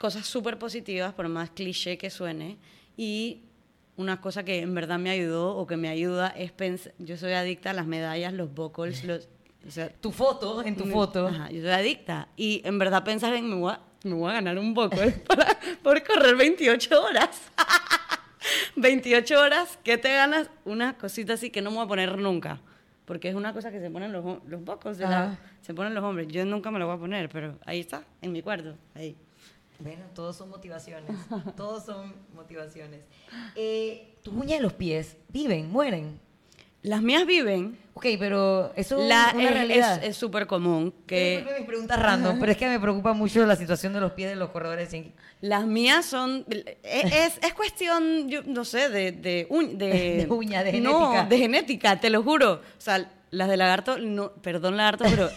cosas 0.02 0.26
súper 0.26 0.58
positivas, 0.58 1.14
por 1.14 1.28
más 1.30 1.52
cliché 1.52 1.98
que 2.00 2.10
suene. 2.10 2.58
Y 2.98 3.42
una 3.98 4.20
cosa 4.20 4.44
que 4.44 4.60
en 4.62 4.74
verdad 4.74 4.98
me 4.98 5.12
ayudó 5.12 5.56
o 5.56 5.68
que 5.68 5.78
me 5.78 5.90
ayuda 5.90 6.30
es 6.30 6.52
pensar, 6.52 6.92
yo 6.98 7.18
soy 7.18 7.34
adicta 7.34 7.70
a 7.70 7.74
las 7.74 7.86
medallas, 7.86 8.34
los 8.34 8.52
buckles, 8.54 9.04
los... 9.10 9.30
O 9.68 9.70
sea, 9.70 9.90
Tu 9.90 10.12
foto, 10.12 10.64
en 10.64 10.76
tu 10.76 10.86
me- 10.86 10.92
foto. 10.94 11.28
Ajá, 11.28 11.52
yo 11.52 11.62
soy 11.62 11.70
adicta. 11.70 12.28
Y 12.36 12.64
en 12.66 12.80
verdad 12.80 13.04
pensar 13.04 13.32
en, 13.36 13.48
me 13.48 13.56
voy 13.56 13.74
a, 13.74 13.80
me 14.04 14.16
voy 14.16 14.32
a 14.32 14.34
ganar 14.34 14.58
un 14.58 14.74
poco 14.74 14.98
para, 15.28 15.48
por 15.84 16.04
correr 16.04 16.36
28 16.36 17.00
horas. 17.04 17.40
28 18.76 19.40
horas, 19.40 19.78
¿qué 19.84 20.00
te 20.00 20.10
ganas? 20.16 20.50
Una 20.66 20.98
cosita 20.98 21.34
así 21.34 21.52
que 21.52 21.62
no 21.62 21.70
me 21.70 21.78
voy 21.78 21.86
a 21.86 21.88
poner 21.90 22.18
nunca. 22.18 22.60
Porque 23.06 23.30
es 23.30 23.36
una 23.36 23.54
cosa 23.54 23.72
que 23.72 23.80
se 23.80 23.92
ponen 23.92 24.12
los, 24.12 24.24
los 24.48 24.62
la- 25.00 25.24
Ajá. 25.24 25.40
se 25.62 25.74
ponen 25.76 25.94
los 25.94 26.04
hombres. 26.04 26.28
Yo 26.30 26.44
nunca 26.46 26.72
me 26.72 26.80
lo 26.80 26.88
voy 26.88 26.96
a 26.96 27.00
poner, 27.00 27.30
pero 27.30 27.60
ahí 27.66 27.80
está, 27.82 28.04
en 28.24 28.32
mi 28.32 28.42
cuarto. 28.42 28.76
Ahí. 28.96 29.16
Bueno, 29.82 30.04
todos 30.14 30.36
son 30.38 30.50
motivaciones. 30.50 31.12
todos 31.56 31.86
son 31.86 32.14
motivaciones. 32.34 33.02
Eh, 33.56 34.16
tus 34.24 34.34
uñas 34.34 34.58
de 34.60 34.62
los 34.62 34.74
pies 34.74 35.18
viven, 35.30 35.72
mueren. 35.72 36.20
Las 36.84 37.02
mías 37.04 37.28
viven. 37.28 37.78
Ok, 37.94 38.06
pero 38.18 38.72
eso 38.76 38.98
La, 38.98 39.28
es 39.30 39.34
una 39.36 39.44
es- 39.50 39.54
realidad. 39.54 40.04
es 40.04 40.18
súper 40.18 40.48
común 40.48 40.92
que... 41.06 41.46
Mis 41.60 41.68
preguntas 41.68 42.00
random, 42.02 42.40
pero 42.40 42.52
es 42.54 42.58
que 42.58 42.68
me 42.68 42.80
preocupa 42.80 43.14
mucho 43.14 43.46
la 43.46 43.56
situación 43.56 43.94
de 43.94 44.00
los 44.00 44.14
pies 44.14 44.30
de 44.30 44.36
los 44.36 44.50
corredores. 44.50 44.90
sin- 44.90 45.14
Las 45.42 45.66
mías 45.68 46.06
son. 46.08 46.44
Es, 46.82 47.38
es 47.44 47.54
cuestión, 47.54 48.30
yo 48.30 48.42
no 48.44 48.66
sé, 48.66 48.90
de. 48.90 49.12
De, 49.12 49.48
uñ- 49.50 49.78
de, 49.78 50.26
De 50.26 50.28
uña, 50.32 50.64
de 50.64 50.80
No, 50.82 51.00
genética. 51.12 51.26
de 51.26 51.38
genética, 51.38 52.00
te 52.00 52.10
lo 52.10 52.24
juro. 52.24 52.54
O 52.54 52.62
sea, 52.82 53.12
las 53.30 53.48
de 53.50 53.58
lagarto, 53.58 54.00
no, 54.00 54.32
perdón, 54.42 54.78
lagarto, 54.78 55.04
pero. 55.08 55.30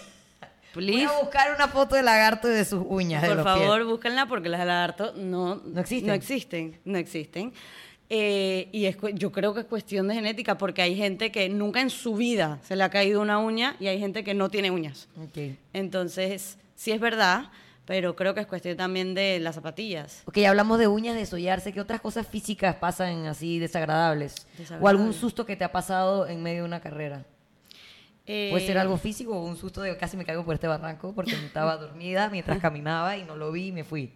Voy 0.75 0.85
Please, 0.87 1.07
a 1.07 1.21
buscar 1.21 1.55
una 1.55 1.69
foto 1.69 1.95
de 1.97 2.03
lagarto 2.03 2.49
y 2.49 2.53
de 2.55 2.65
sus 2.65 2.83
uñas 2.87 3.23
de 3.23 3.29
por 3.29 3.37
los 3.39 3.45
favor, 3.45 3.79
pies. 3.79 3.87
búsquenla 3.89 4.27
porque 4.27 4.49
las 4.49 4.61
de 4.61 4.67
lagarto 4.67 5.13
no, 5.17 5.57
No 5.65 5.81
existen. 5.81 6.09
No 6.09 6.15
existen, 6.15 6.81
no 6.85 6.99
existen. 6.99 7.53
Eh, 8.11 8.69
y 8.73 8.85
es, 8.87 8.97
yo 9.15 9.33
creo 9.33 9.55
que 9.55 9.61
es 9.61 9.67
cuestión 9.67 10.09
de 10.09 10.15
genética 10.15 10.59
porque 10.59 10.83
hay 10.83 10.95
gente 10.95 11.33
que 11.33 11.49
nunca 11.49 11.81
en 11.81 11.91
su 11.91 12.15
vida 12.15 12.59
se 12.63 12.77
le 12.77 12.85
ha 12.85 12.91
caído 12.91 13.21
una 13.23 13.39
uña 13.39 13.77
y 13.81 13.87
hay 13.87 13.99
gente 13.99 14.23
que 14.25 14.35
no 14.35 14.51
tiene 14.51 14.71
uñas. 14.71 15.09
Ok. 15.23 15.57
Entonces, 15.73 16.59
sí 16.75 16.93
es 16.93 17.01
verdad, 17.01 17.51
pero 17.87 18.15
creo 18.15 18.35
que 18.35 18.41
es 18.41 18.47
cuestión 18.47 18.77
también 18.77 19.15
de 19.15 19.41
las 19.41 19.55
zapatillas. 19.55 20.23
Ok, 20.27 20.39
hablamos 20.47 20.79
de 20.79 20.87
uñas, 20.87 21.15
de 21.17 21.25
sollarse. 21.27 21.73
¿Qué 21.73 21.81
otras 21.81 22.01
cosas 22.01 22.27
físicas 22.27 22.77
pasan 22.77 23.27
así 23.27 23.59
desagradables? 23.59 24.35
¿O 24.35 24.59
Desagradables. 24.59 24.91
algún 25.01 25.13
susto 25.15 25.47
que 25.47 25.57
te 25.57 25.65
ha 25.65 25.73
pasado 25.73 26.27
en 26.27 26.43
medio 26.43 26.61
de 26.63 26.69
una 26.69 26.81
carrera? 26.81 27.25
Puede 28.27 28.67
ser 28.67 28.77
Eh, 28.77 28.81
algo 28.81 28.97
físico 28.97 29.37
o 29.37 29.45
un 29.45 29.57
susto 29.57 29.83
de 29.83 29.97
casi 29.99 30.17
me 30.17 30.25
caigo 30.25 30.45
por 30.45 30.55
este 30.55 30.67
barranco 30.67 31.13
porque 31.15 31.33
estaba 31.33 31.77
dormida 31.77 32.31
mientras 32.31 32.59
caminaba 32.59 33.19
y 33.19 33.25
no 33.25 33.37
lo 33.37 33.53
vi 33.53 33.67
y 33.67 33.73
me 33.73 33.85
fui. 33.85 34.15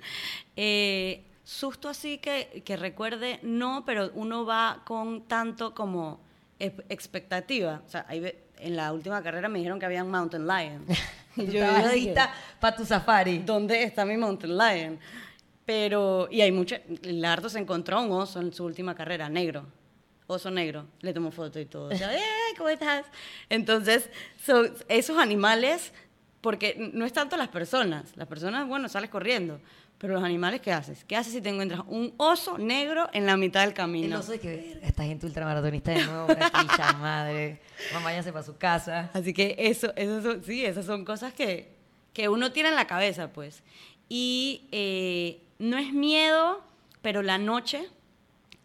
Eh, 0.57 1.25
susto 1.45 1.91
así 1.91 2.19
que, 2.19 2.63
que 2.65 2.77
recuerde, 2.77 3.39
no, 3.43 3.85
pero 3.85 4.11
uno 4.15 4.47
va 4.47 4.83
con 4.87 5.29
tanto 5.29 5.75
como 5.75 6.21
expectativa. 6.59 7.83
O 7.87 7.89
sea, 7.89 8.07
ahí 8.09 8.33
en 8.59 8.77
la 8.77 8.93
última 8.93 9.23
carrera 9.23 9.49
me 9.49 9.59
dijeron 9.59 9.79
que 9.79 9.87
había 9.87 10.03
un 10.03 10.11
mountain 10.11 10.47
lion. 10.47 10.87
Y 11.37 11.47
yo, 11.53 11.65
lista 11.95 12.33
para 12.59 12.75
tu 12.77 12.85
safari. 12.85 13.39
¿dónde 13.39 13.85
está 13.85 14.05
mi 14.05 14.17
mountain 14.17 14.59
lion? 14.59 14.99
Pero, 15.65 16.27
y 16.33 16.41
hay 16.41 16.51
mucha, 16.51 16.81
lagarto 17.03 17.49
se 17.49 17.61
encontró 17.61 18.03
un 18.03 18.11
oso 18.11 18.41
en 18.41 18.53
su 18.53 18.65
última 18.65 18.97
carrera, 18.97 19.29
negro. 19.29 19.65
Oso 20.31 20.51
negro, 20.51 20.85
le 21.01 21.15
tomó 21.15 21.31
foto 21.31 21.59
y 21.59 21.65
todo. 21.65 21.89
O 21.89 21.97
sea, 21.97 22.15
"Eh, 22.17 22.21
¿cómo 22.57 22.69
estás? 22.69 23.07
Entonces, 23.49 24.11
son 24.45 24.73
esos 24.89 25.17
animales, 25.19 25.93
porque 26.43 26.91
no 26.93 27.05
es 27.07 27.13
tanto 27.15 27.37
las 27.39 27.49
personas. 27.49 28.15
Las 28.15 28.29
personas, 28.29 28.69
bueno, 28.69 28.89
sales 28.91 29.09
corriendo. 29.11 29.59
Pero 29.97 30.13
los 30.15 30.23
animales, 30.23 30.61
¿qué 30.61 30.71
haces? 30.73 31.03
¿Qué 31.05 31.17
haces 31.17 31.33
si 31.33 31.41
te 31.41 31.49
encuentras 31.49 31.81
un 31.89 32.13
oso 32.19 32.57
negro 32.59 33.09
en 33.15 33.25
la 33.27 33.37
mitad 33.39 33.61
del 33.61 33.71
El 33.71 33.75
camino? 33.75 34.19
oso 34.21 34.33
de 34.33 34.39
que 34.39 34.49
verga, 34.75 34.87
esta 34.87 35.03
gente 35.05 35.27
ultramaratonista 35.27 35.91
de 35.93 36.05
nuevo, 36.05 36.27
capricha, 36.29 36.93
madre. 36.93 37.61
Mamá 37.95 38.13
ya 38.13 38.23
se 38.23 38.31
para 38.31 38.45
su 38.45 38.57
casa. 38.59 39.11
Así 39.15 39.33
que 39.33 39.57
eso, 39.59 39.93
eso 39.97 40.23
son- 40.23 40.45
sí, 40.45 40.65
esas 40.65 40.85
son 40.87 41.05
cosas 41.07 41.33
que, 41.33 41.75
que 42.13 42.29
uno 42.29 42.53
tiene 42.53 42.69
en 42.69 42.75
la 42.77 42.87
cabeza, 42.87 43.33
pues. 43.33 43.63
Y 44.11 44.69
eh, 44.73 45.43
no 45.59 45.79
es 45.79 45.93
miedo, 45.93 46.63
pero 47.03 47.23
la 47.23 47.39
noche, 47.39 47.89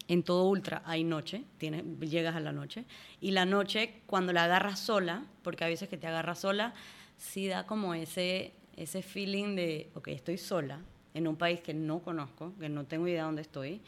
en 0.08 0.22
todo 0.22 0.44
ultra 0.48 0.82
hay 0.84 1.04
noche, 1.04 1.44
tienes, 1.58 1.82
llegas 2.00 2.36
a 2.36 2.40
la 2.40 2.52
noche, 2.52 2.84
y 3.20 3.30
la 3.30 3.46
noche 3.46 4.02
cuando 4.06 4.32
la 4.32 4.44
agarras 4.44 4.78
sola, 4.78 5.24
porque 5.42 5.64
a 5.64 5.68
veces 5.68 5.88
que 5.88 5.96
te 5.96 6.06
agarras 6.06 6.40
sola, 6.40 6.74
sí 7.16 7.46
da 7.46 7.66
como 7.66 7.94
ese, 7.94 8.52
ese 8.76 9.02
feeling 9.02 9.56
de, 9.56 9.90
ok, 9.94 10.08
estoy 10.08 10.38
sola 10.38 10.80
en 11.14 11.28
un 11.28 11.36
país 11.36 11.60
que 11.60 11.74
no 11.74 12.00
conozco, 12.00 12.52
que 12.58 12.68
no 12.68 12.84
tengo 12.84 13.08
idea 13.08 13.24
dónde 13.24 13.42
estoy, 13.42 13.80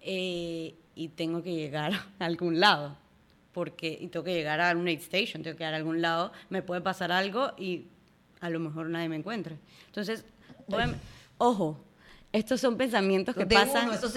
eh, 0.00 0.74
y 0.94 1.08
tengo 1.08 1.42
que 1.42 1.54
llegar 1.54 1.92
a 2.18 2.24
algún 2.24 2.60
lado 2.60 2.96
porque 3.52 3.98
y 4.00 4.06
tengo 4.08 4.24
que 4.24 4.34
llegar 4.34 4.60
a 4.60 4.76
un 4.76 4.86
aid 4.86 5.00
station, 5.00 5.42
tengo 5.42 5.56
que 5.56 5.64
llegar 5.64 5.74
a 5.74 5.78
algún 5.78 6.00
lado, 6.00 6.32
me 6.48 6.62
puede 6.62 6.80
pasar 6.80 7.12
algo 7.12 7.52
y 7.58 7.86
a 8.40 8.48
lo 8.50 8.60
mejor 8.60 8.88
nadie 8.88 9.08
me 9.08 9.16
encuentre. 9.16 9.58
Entonces, 9.86 10.24
ojo, 11.38 11.84
estos 12.32 12.60
son 12.60 12.76
pensamientos 12.76 13.34
que 13.34 13.44
De 13.44 13.54
pasan 13.54 13.86
uno, 13.88 13.94
eso 13.94 14.08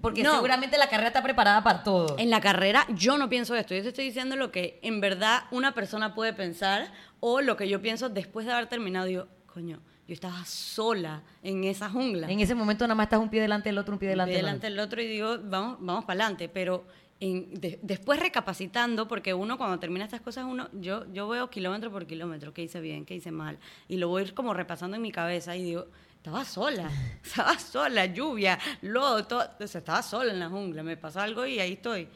porque 0.00 0.22
No. 0.22 0.34
seguramente 0.34 0.78
la 0.78 0.88
carrera 0.88 1.08
está 1.08 1.22
preparada 1.22 1.62
para 1.62 1.82
todo. 1.82 2.16
en 2.18 2.30
la 2.30 2.40
carrera. 2.40 2.86
Yo 2.94 3.18
no 3.18 3.28
pienso 3.28 3.54
esto, 3.54 3.74
yo 3.74 3.82
te 3.82 3.88
estoy 3.88 4.06
diciendo 4.06 4.36
lo 4.36 4.50
que 4.50 4.78
en 4.82 5.00
verdad 5.00 5.44
una 5.50 5.74
persona 5.74 6.14
puede 6.14 6.32
pensar 6.32 6.90
o 7.20 7.40
lo 7.42 7.56
que 7.56 7.68
yo 7.68 7.82
pienso 7.82 8.08
después 8.08 8.46
de 8.46 8.52
haber 8.52 8.66
terminado. 8.68 9.04
Digo, 9.06 9.26
coño, 9.46 9.80
yo 10.08 10.14
estaba 10.14 10.42
sola 10.46 11.22
en 11.42 11.64
esa 11.64 11.90
jungla. 11.90 12.30
En 12.30 12.40
ese 12.40 12.54
momento 12.54 12.84
nada 12.86 12.94
más 12.94 13.04
estás 13.06 13.20
un 13.20 13.28
pie 13.28 13.40
delante 13.42 13.68
del 13.68 13.78
otro, 13.78 13.92
un 13.94 13.98
pie 13.98 14.08
delante 14.08 14.32
del 14.32 14.40
delante 14.42 14.66
otro. 14.66 14.74
del 14.76 14.86
otro 14.86 15.02
y 15.02 15.06
digo, 15.06 15.38
vamos, 15.44 15.76
vamos 15.80 16.04
para 16.06 16.24
adelante. 16.24 16.48
Pero 16.48 16.84
en- 17.20 17.52
de- 17.60 17.78
después 17.82 18.18
recapacitando, 18.18 19.06
porque 19.06 19.34
uno 19.34 19.58
cuando 19.58 19.78
termina 19.78 20.06
estas 20.06 20.22
cosas, 20.22 20.46
uno, 20.48 20.68
yo, 20.72 21.04
yo 21.12 21.28
veo 21.28 21.50
kilómetro 21.50 21.90
por 21.92 22.06
kilómetro, 22.06 22.54
qué 22.54 22.62
hice 22.62 22.80
bien, 22.80 23.04
qué 23.04 23.14
hice 23.14 23.30
mal, 23.30 23.58
y 23.88 23.98
lo 23.98 24.08
voy 24.08 24.30
como 24.30 24.54
repasando 24.54 24.96
en 24.96 25.02
mi 25.02 25.12
cabeza 25.12 25.54
y 25.54 25.62
digo, 25.62 25.86
estaba 26.20 26.44
sola, 26.44 26.90
estaba 27.24 27.58
sola, 27.58 28.04
lluvia, 28.04 28.58
lodo, 28.82 29.24
todo, 29.26 29.48
o 29.58 29.66
sea, 29.66 29.78
estaba 29.78 30.02
sola 30.02 30.32
en 30.32 30.40
la 30.40 30.50
jungla, 30.50 30.82
me 30.82 30.98
pasó 30.98 31.20
algo 31.20 31.46
y 31.46 31.58
ahí 31.58 31.72
estoy. 31.72 32.08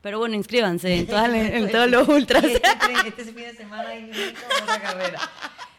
Pero 0.00 0.18
bueno, 0.18 0.34
inscríbanse 0.34 0.94
en, 0.94 1.06
todas 1.06 1.28
en 1.30 1.70
todos 1.70 1.90
los 1.90 2.08
ultras. 2.08 2.42
Y 2.42 2.54
este, 2.54 2.68
este 3.08 3.24
fin 3.24 3.34
de 3.34 3.54
semana 3.54 3.90
hay 3.90 4.10
otra 4.62 4.80
carrera. 4.80 5.20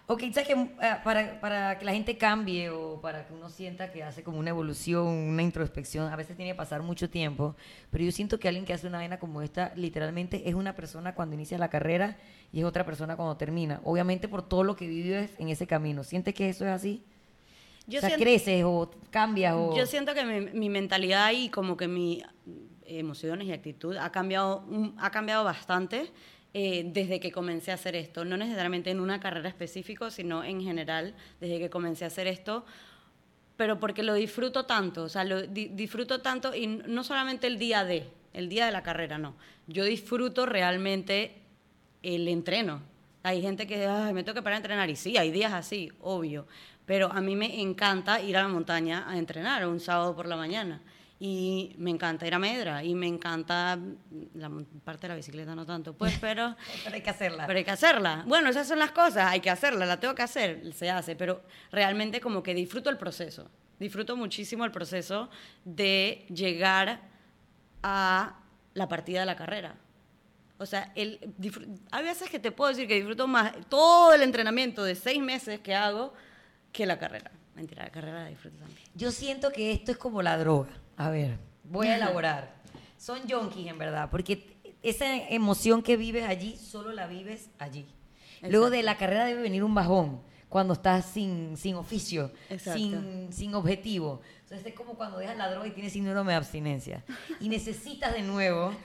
Ok, 0.06 0.22
¿sabes 0.32 0.50
que 0.50 0.56
para, 1.04 1.40
para 1.40 1.80
que 1.80 1.86
la 1.86 1.94
gente 1.94 2.18
cambie 2.18 2.70
o 2.70 3.02
para 3.02 3.26
que 3.26 3.34
uno 3.34 3.50
sienta 3.50 3.92
que 3.92 4.04
hace 4.04 4.22
como 4.22 4.38
una 4.38 4.52
evolución, 4.52 5.08
una 5.08 5.42
introspección, 5.42 6.12
a 6.14 6.16
veces 6.16 6.36
tiene 6.36 6.52
que 6.52 6.56
pasar 6.56 6.84
mucho 6.84 7.10
tiempo, 7.10 7.56
pero 7.90 8.04
yo 8.04 8.12
siento 8.12 8.40
que 8.40 8.48
alguien 8.48 8.66
que 8.66 8.74
hace 8.74 8.86
una 8.86 9.00
vaina 9.00 9.18
como 9.18 9.42
esta, 9.42 9.74
literalmente 9.76 10.48
es 10.48 10.54
una 10.54 10.76
persona 10.76 11.16
cuando 11.16 11.34
inicia 11.34 11.58
la 11.58 11.70
carrera 11.70 12.18
y 12.54 12.60
es 12.60 12.66
otra 12.66 12.86
persona 12.86 13.16
cuando 13.16 13.38
termina. 13.38 13.82
Obviamente 13.86 14.28
por 14.28 14.48
todo 14.48 14.64
lo 14.64 14.76
que 14.76 14.88
vives 14.88 15.32
en 15.40 15.50
ese 15.50 15.66
camino. 15.66 16.04
¿Sientes 16.04 16.36
que 16.36 16.50
eso 16.50 16.66
es 16.66 16.72
así? 16.72 17.04
Yo 17.88 17.98
o 17.98 18.02
sea, 18.02 18.10
siento- 18.10 18.24
creces 18.24 18.64
o 18.66 18.90
cambias 19.10 19.54
o... 19.56 19.76
Yo 19.76 19.86
siento 19.86 20.14
que 20.14 20.24
mi, 20.24 20.52
mi 20.52 20.70
mentalidad 20.70 21.32
y 21.32 21.50
como 21.50 21.76
que 21.78 21.88
mi 21.88 22.24
emociones 22.86 23.48
y 23.48 23.52
actitud 23.54 23.96
ha 23.98 24.12
cambiado, 24.12 24.66
ha 24.98 25.12
cambiado 25.12 25.44
bastante 25.44 26.12
eh, 26.54 26.84
desde 26.86 27.20
que 27.22 27.32
comencé 27.32 27.72
a 27.72 27.76
hacer 27.76 27.96
esto. 27.96 28.26
No 28.26 28.36
necesariamente 28.38 28.92
en 28.92 29.00
una 29.00 29.20
carrera 29.20 29.48
específica, 29.48 30.12
sino 30.12 30.44
en 30.44 30.62
general, 30.62 31.16
desde 31.40 31.60
que 31.60 31.70
comencé 31.70 32.04
a 32.04 32.08
hacer 32.08 32.28
esto. 32.28 32.66
Pero 33.58 33.80
porque 33.80 34.04
lo 34.04 34.14
disfruto 34.16 34.66
tanto, 34.66 35.04
o 35.04 35.10
sea, 35.10 35.24
lo 35.24 35.42
di- 35.44 35.68
disfruto 35.70 36.22
tanto 36.22 36.54
y 36.56 36.68
no 36.68 37.04
solamente 37.04 37.48
el 37.48 37.60
día 37.60 37.84
de, 37.86 38.08
el 38.34 38.50
día 38.50 38.66
de 38.66 38.72
la 38.72 38.82
carrera, 38.84 39.18
no. 39.18 39.36
Yo 39.68 39.86
disfruto 39.86 40.46
realmente 40.46 41.36
el 42.04 42.28
entreno. 42.28 42.82
Hay 43.24 43.42
gente 43.42 43.68
que 43.68 43.86
"Ay, 43.86 44.14
me 44.14 44.24
tengo 44.24 44.36
que 44.36 44.42
parar 44.42 44.56
a 44.56 44.58
entrenar 44.58 44.90
y 44.90 44.96
sí, 44.96 45.18
hay 45.18 45.32
días 45.32 45.54
así, 45.54 45.92
obvio. 46.02 46.48
Pero 46.86 47.12
a 47.12 47.22
mí 47.22 47.36
me 47.36 47.62
encanta 47.62 48.20
ir 48.22 48.36
a 48.38 48.42
la 48.42 48.48
montaña 48.48 49.06
a 49.08 49.18
entrenar 49.18 49.66
un 49.68 49.80
sábado 49.80 50.16
por 50.16 50.26
la 50.28 50.36
mañana. 50.36 50.82
Y 51.24 51.76
me 51.78 51.92
encanta 51.92 52.26
ir 52.26 52.34
a 52.34 52.40
Medra 52.40 52.84
y 52.84 52.96
me 52.96 53.06
encanta 53.06 53.78
la 54.34 54.50
mon- 54.50 54.66
parte 54.84 55.04
de 55.04 55.10
la 55.10 55.16
bicicleta, 55.16 55.54
no 55.54 55.68
tanto, 55.68 55.94
pues, 55.94 56.18
pero, 56.20 56.56
Pero 56.84 56.96
hay 56.96 57.02
que 57.04 57.10
hacerla. 57.12 57.46
pero 57.46 57.60
hay 57.60 57.64
que 57.64 57.70
hacerla. 57.72 58.24
Bueno, 58.26 58.50
esas 58.50 58.68
son 58.68 58.80
las 58.80 58.92
cosas, 58.92 59.28
hay 59.32 59.40
que 59.40 59.52
hacerla, 59.52 59.86
la 59.86 60.00
tengo 60.00 60.16
que 60.16 60.24
hacer, 60.24 60.74
se 60.74 60.90
hace, 60.90 61.16
pero 61.16 61.44
realmente 61.72 62.20
como 62.20 62.42
que 62.42 62.56
disfruto 62.56 62.90
el 62.90 62.98
proceso. 62.98 63.52
Disfruto 63.80 64.18
muchísimo 64.18 64.66
el 64.66 64.72
proceso 64.72 65.30
de 65.64 66.26
llegar 66.34 67.02
a 67.84 68.40
la 68.74 68.88
partida 68.88 69.20
de 69.20 69.26
la 69.28 69.36
carrera. 69.36 69.76
O 70.62 70.66
sea, 70.68 70.92
el, 70.94 71.20
hay 71.90 72.04
veces 72.04 72.30
que 72.30 72.38
te 72.38 72.52
puedo 72.52 72.70
decir 72.70 72.88
que 72.88 72.94
disfruto 72.94 73.28
más 73.28 73.52
todo 73.68 74.14
el 74.14 74.22
entrenamiento 74.22 74.84
de 74.84 74.94
seis 74.94 75.20
meses 75.20 75.60
que 75.60 75.74
hago 75.74 76.14
que 76.72 76.86
la 76.86 77.00
carrera. 77.00 77.32
Mentira, 77.56 77.84
la 77.84 77.90
carrera 77.90 78.24
la 78.26 78.30
disfruto 78.30 78.60
también. 78.60 78.80
Yo 78.94 79.12
siento 79.12 79.52
que 79.52 79.72
esto 79.72 79.92
es 79.92 79.98
como 79.98 80.22
la 80.22 80.38
droga. 80.38 80.70
A 80.98 81.10
ver, 81.10 81.40
voy 81.64 81.88
a 81.88 81.96
elaborar. 81.96 82.54
Son 82.96 83.28
junkies 83.28 83.72
en 83.72 83.80
verdad, 83.80 84.10
porque 84.12 84.56
esa 84.84 85.16
emoción 85.30 85.82
que 85.82 85.98
vives 85.98 86.26
allí, 86.26 86.56
solo 86.58 86.92
la 86.92 87.08
vives 87.08 87.50
allí. 87.58 87.88
Luego 88.44 88.70
de 88.70 88.84
la 88.84 88.98
carrera 88.98 89.26
debe 89.26 89.42
venir 89.42 89.64
un 89.64 89.74
bajón, 89.74 90.22
cuando 90.48 90.74
estás 90.74 91.08
sin, 91.08 91.58
sin 91.58 91.74
oficio, 91.74 92.32
sin, 92.60 93.34
sin 93.34 93.56
objetivo. 93.56 94.22
Entonces 94.44 94.68
es 94.68 94.74
como 94.76 94.94
cuando 94.94 95.18
dejas 95.18 95.38
la 95.38 95.50
droga 95.50 95.66
y 95.66 95.72
tienes 95.72 95.94
síndrome 95.94 96.34
de 96.34 96.38
abstinencia. 96.38 97.04
Y 97.40 97.50
necesitas 97.50 98.14
de 98.14 98.22
nuevo 98.22 98.76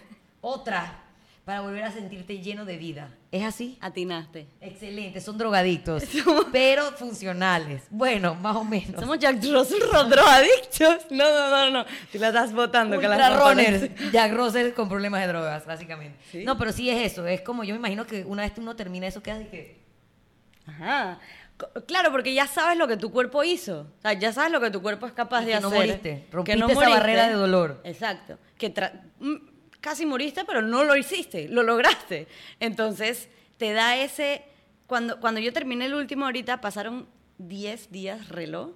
otra 0.41 1.03
para 1.47 1.61
volver 1.63 1.85
a 1.85 1.93
sentirte 1.93 2.41
lleno 2.41 2.65
de 2.65 2.77
vida. 2.77 3.09
¿Es 3.31 3.45
así? 3.45 3.79
Atinaste. 3.81 4.49
Excelente, 4.61 5.21
son 5.21 5.39
drogadictos, 5.39 6.03
pero 6.53 6.91
funcionales. 6.93 7.85
Bueno, 7.89 8.35
más 8.35 8.57
o 8.57 8.65
menos. 8.65 9.01
Somos 9.01 9.19
Jack 9.21 9.37
Russell 9.45 9.79
drogadictos. 10.11 11.07
No, 11.11 11.25
no, 11.25 11.51
no, 11.51 11.71
no. 11.71 11.85
Tú 12.11 12.19
la 12.19 12.29
estás 12.29 12.53
votando. 12.53 12.99
que 12.99 13.07
Ultra 13.07 13.31
las 13.31 13.39
botones. 13.39 13.81
runners, 13.83 14.13
Jack 14.13 14.33
Russell 14.35 14.73
con 14.73 14.89
problemas 14.89 15.21
de 15.23 15.29
drogas, 15.29 15.65
básicamente. 15.65 16.19
¿Sí? 16.33 16.45
No, 16.45 16.59
pero 16.59 16.73
sí 16.73 16.91
es 16.91 17.13
eso. 17.13 17.25
Es 17.27 17.41
como 17.43 17.63
yo 17.65 17.75
me 17.75 17.79
imagino 17.79 18.07
que 18.07 18.25
una 18.25 18.43
vez 18.43 18.53
que 18.53 18.61
uno 18.61 18.75
termina 18.77 19.07
eso, 19.07 19.23
queda 19.23 19.39
de 19.39 19.49
que. 19.49 19.81
Ajá. 20.67 21.21
Claro, 21.87 22.11
porque 22.11 22.35
ya 22.35 22.47
sabes 22.47 22.77
lo 22.77 22.87
que 22.89 22.97
tu 22.97 23.11
cuerpo 23.13 23.43
hizo. 23.45 23.87
O 23.99 24.03
sea, 24.03 24.13
ya 24.13 24.33
sabes 24.33 24.51
lo 24.53 24.61
que 24.61 24.71
tu 24.71 24.83
cuerpo 24.83 25.07
es 25.07 25.13
capaz 25.13 25.43
Y 25.43 25.45
de 25.47 25.51
que 25.53 25.57
hacer. 25.59 25.71
no 25.71 25.75
moriste. 25.77 26.27
Rompiste 26.33 26.73
esa 26.73 26.89
barrera 26.91 27.29
de 27.29 27.35
dolor. 27.35 27.81
Exacto. 27.85 28.37
Que 28.59 28.75
tra- 28.75 29.01
mm, 29.21 29.37
casi 29.87 30.05
moriste, 30.05 30.45
pero 30.45 30.63
no 30.63 30.83
lo 30.83 30.97
hiciste, 30.97 31.47
lo 31.49 31.63
lograste. 31.63 32.27
Entonces, 32.59 33.29
te 33.57 33.73
da 33.73 33.97
ese... 33.97 34.43
Cuando, 34.89 35.21
cuando 35.21 35.41
yo 35.41 35.53
terminé 35.53 35.87
el 35.87 35.95
último 35.95 36.25
ahorita, 36.25 36.61
pasaron 36.61 37.07
10 37.39 37.93
días 37.93 38.29
reloj 38.29 38.71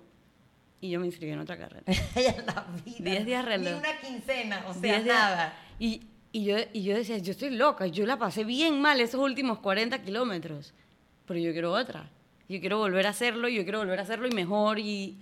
y 0.81 0.91
yo 0.91 1.01
me 1.01 1.07
inscribí 1.07 1.33
en 1.33 1.41
otra 1.41 1.59
carrera. 1.59 1.83
La 2.47 2.65
vida. 2.85 3.11
Diez 3.11 3.27
días 3.27 3.45
reloj. 3.45 3.73
Ni 3.73 3.79
una 3.79 4.01
quincena, 4.01 4.65
o 4.69 4.73
sea, 4.73 5.01
nada. 5.01 5.55
Y, 5.81 6.03
y, 6.31 6.45
yo, 6.45 6.59
y 6.73 6.85
yo 6.85 6.95
decía, 6.95 7.19
yo 7.19 7.33
estoy 7.33 7.51
loca, 7.51 7.89
yo 7.89 8.07
la 8.07 8.17
pasé 8.17 8.45
bien 8.45 8.81
mal 8.81 9.01
esos 9.01 9.21
últimos 9.21 9.59
40 9.59 10.03
kilómetros, 10.03 10.75
pero 11.27 11.41
yo 11.41 11.51
quiero 11.51 11.73
otra. 11.73 12.09
Yo 12.49 12.61
quiero 12.61 12.79
volver 12.79 13.09
a 13.09 13.11
hacerlo, 13.11 13.49
y 13.49 13.57
yo 13.57 13.65
quiero 13.65 13.81
volver 13.81 13.99
a 13.99 14.03
hacerlo 14.03 14.29
y 14.29 14.31
mejor. 14.31 14.79
Y 14.79 15.19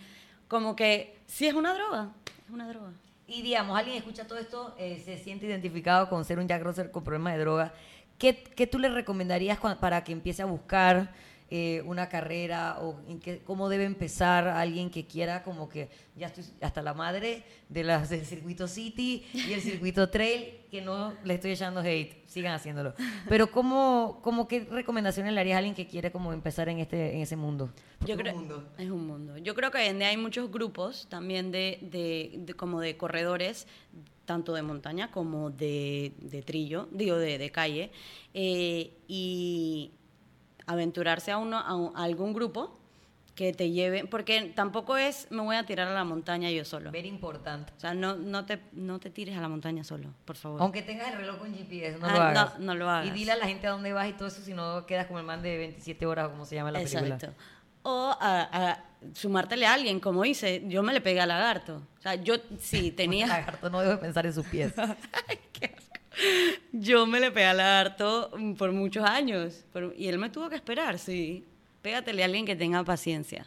como 0.48 0.77
que 0.77 1.16
sí 1.27 1.46
es 1.46 1.55
una 1.55 1.72
droga, 1.72 2.11
es 2.46 2.53
una 2.53 2.68
droga. 2.68 2.92
Y 3.29 3.43
digamos, 3.43 3.79
alguien 3.79 3.99
escucha 3.99 4.27
todo 4.27 4.38
esto, 4.38 4.75
eh, 4.79 5.03
se 5.05 5.19
siente 5.19 5.45
identificado 5.45 6.09
con 6.09 6.25
ser 6.25 6.38
un 6.38 6.49
Jack 6.49 6.62
Russell 6.62 6.91
con 6.91 7.05
problemas 7.05 7.35
de 7.35 7.41
droga. 7.41 7.75
¿Qué, 8.17 8.43
qué 8.43 8.67
tú 8.67 8.79
le 8.79 8.88
recomendarías 8.88 9.59
para 9.79 10.03
que 10.03 10.12
empiece 10.12 10.41
a 10.41 10.47
buscar 10.47 11.12
eh, 11.51 11.83
una 11.87 12.09
carrera 12.09 12.79
o 12.81 13.01
en 13.09 13.21
qué- 13.21 13.41
cómo 13.45 13.69
debe 13.69 13.85
empezar 13.85 14.47
alguien 14.49 14.91
que 14.91 15.07
quiera 15.07 15.43
como 15.43 15.69
que 15.69 15.89
ya 16.17 16.27
estoy 16.27 16.45
hasta 16.61 16.83
la 16.83 16.93
madre 16.95 17.43
de 17.69 17.85
las 17.85 18.11
del 18.11 18.27
circuito 18.27 18.69
City 18.69 19.25
y 19.33 19.53
el 19.55 19.61
circuito 19.63 20.11
Trail, 20.11 20.57
que 20.71 20.83
no 20.83 21.15
le 21.25 21.35
estoy 21.35 21.53
echando 21.53 21.81
hate, 21.81 22.27
sigan 22.27 22.53
haciéndolo. 22.55 22.93
Pero 23.29 23.51
cómo, 23.51 24.21
cómo 24.23 24.47
qué 24.47 24.61
recomendaciones 24.71 25.33
le 25.33 25.41
harías 25.41 25.55
a 25.57 25.59
alguien 25.59 25.75
que 25.75 25.87
quiere 25.87 26.13
como 26.13 26.33
empezar 26.35 26.69
en 26.69 26.81
este 26.81 27.15
en 27.15 27.23
ese 27.23 27.37
mundo? 27.37 27.71
Porque 27.99 28.13
Yo 28.13 28.15
es 28.15 28.19
un 28.19 28.23
creo, 28.23 28.35
mundo. 28.37 28.69
Es 28.77 28.91
un 28.91 29.07
mundo. 29.07 29.39
Yo 29.39 29.55
creo 29.55 29.71
que 29.71 29.79
hoy 29.79 29.87
en 29.87 29.99
día 30.01 30.09
hay 30.09 30.17
muchos 30.19 30.51
grupos 30.51 31.07
también 31.09 31.51
de, 31.51 31.79
de- 31.81 32.33
de- 32.45 32.55
como 32.55 32.81
de 32.81 32.97
corredores, 32.99 33.67
tanto 34.27 34.53
de 34.53 34.61
montaña 34.61 35.11
como 35.11 35.49
de, 35.51 36.13
de 36.21 36.43
trillo, 36.43 36.89
digo, 36.93 37.17
de, 37.17 37.39
de 37.39 37.51
calle, 37.51 37.91
eh, 38.35 38.93
y 39.09 39.93
aventurarse 40.69 41.31
a, 41.33 41.39
uno, 41.39 41.59
a, 41.59 41.75
un- 41.75 41.97
a 41.97 42.05
algún 42.05 42.33
grupo 42.33 42.75
que 43.35 43.53
te 43.53 43.71
lleve, 43.71 44.05
porque 44.05 44.53
tampoco 44.55 44.97
es 44.97 45.29
me 45.31 45.43
voy 45.43 45.55
a 45.55 45.65
tirar 45.65 45.87
a 45.87 45.93
la 45.95 46.03
montaña 46.03 46.51
yo 46.51 46.65
solo. 46.65 46.91
Ver 46.91 47.07
importante. 47.07 47.73
O 47.77 47.81
sea, 47.81 47.95
no, 47.95 48.17
no, 48.17 48.45
te, 48.47 48.59
no 48.73 48.99
te 48.99 49.11
tires 49.11 49.37
a 49.37 49.41
la 49.41 49.49
montaña 49.49 49.85
solo, 49.85 50.09
por 50.25 50.35
favor. 50.37 50.61
Aunque 50.61 50.83
tengas 50.83 51.13
el 51.13 51.19
reloj 51.19 51.39
con 51.39 51.55
GPS, 51.55 51.99
no 52.01 52.07
Ah, 52.07 52.13
lo 52.13 52.19
no, 52.19 52.25
hagas. 52.25 52.59
no 52.59 52.75
lo 52.75 52.91
hagas. 52.91 53.07
Y 53.07 53.11
dile 53.13 53.31
a 53.33 53.37
la 53.37 53.47
gente 53.47 53.69
a 53.69 53.71
dónde 53.71 53.93
vas 53.93 54.09
y 54.09 54.13
todo 54.15 54.27
eso, 54.27 54.43
si 54.43 54.55
no 54.55 54.85
quedas 54.87 55.07
como 55.07 55.21
el 55.21 55.25
man 55.25 55.41
de 55.41 55.57
27 55.57 56.05
horas 56.05 56.27
o 56.27 56.31
como 56.33 56.45
se 56.47 56.57
llama 56.57 56.73
la 56.73 56.81
película. 56.81 57.15
Exacto. 57.15 57.37
O 57.85 58.11
a, 58.21 58.71
a 58.71 58.85
sumártele 59.15 59.67
a 59.67 59.75
alguien, 59.75 60.01
como 60.01 60.25
hice, 60.25 60.65
yo 60.67 60.83
me 60.83 60.93
le 60.93 61.01
pegué 61.01 61.21
al 61.21 61.29
lagarto. 61.29 61.81
O 61.97 62.03
sea, 62.03 62.17
yo 62.17 62.35
sí 62.59 62.89
El 62.89 62.95
tenía... 62.97 63.29
lagarto 63.29 63.71
no 63.71 63.81
debe 63.81 63.99
pensar 63.99 64.27
en 64.27 64.33
sus 64.35 64.45
pies. 64.47 64.73
yo 66.73 67.07
me 67.07 67.21
le 67.21 67.31
pegué 67.31 67.47
al 67.47 67.57
lagarto 67.59 68.31
mm, 68.37 68.55
por 68.55 68.73
muchos 68.73 69.05
años. 69.05 69.65
y 69.97 70.09
él 70.09 70.19
me 70.19 70.31
tuvo 70.31 70.49
que 70.49 70.57
esperar, 70.57 70.99
sí. 70.99 71.45
Pégatele 71.83 72.23
a 72.23 72.27
alguien 72.27 72.45
que 72.45 72.57
tenga 72.57 72.83
paciencia 72.85 73.47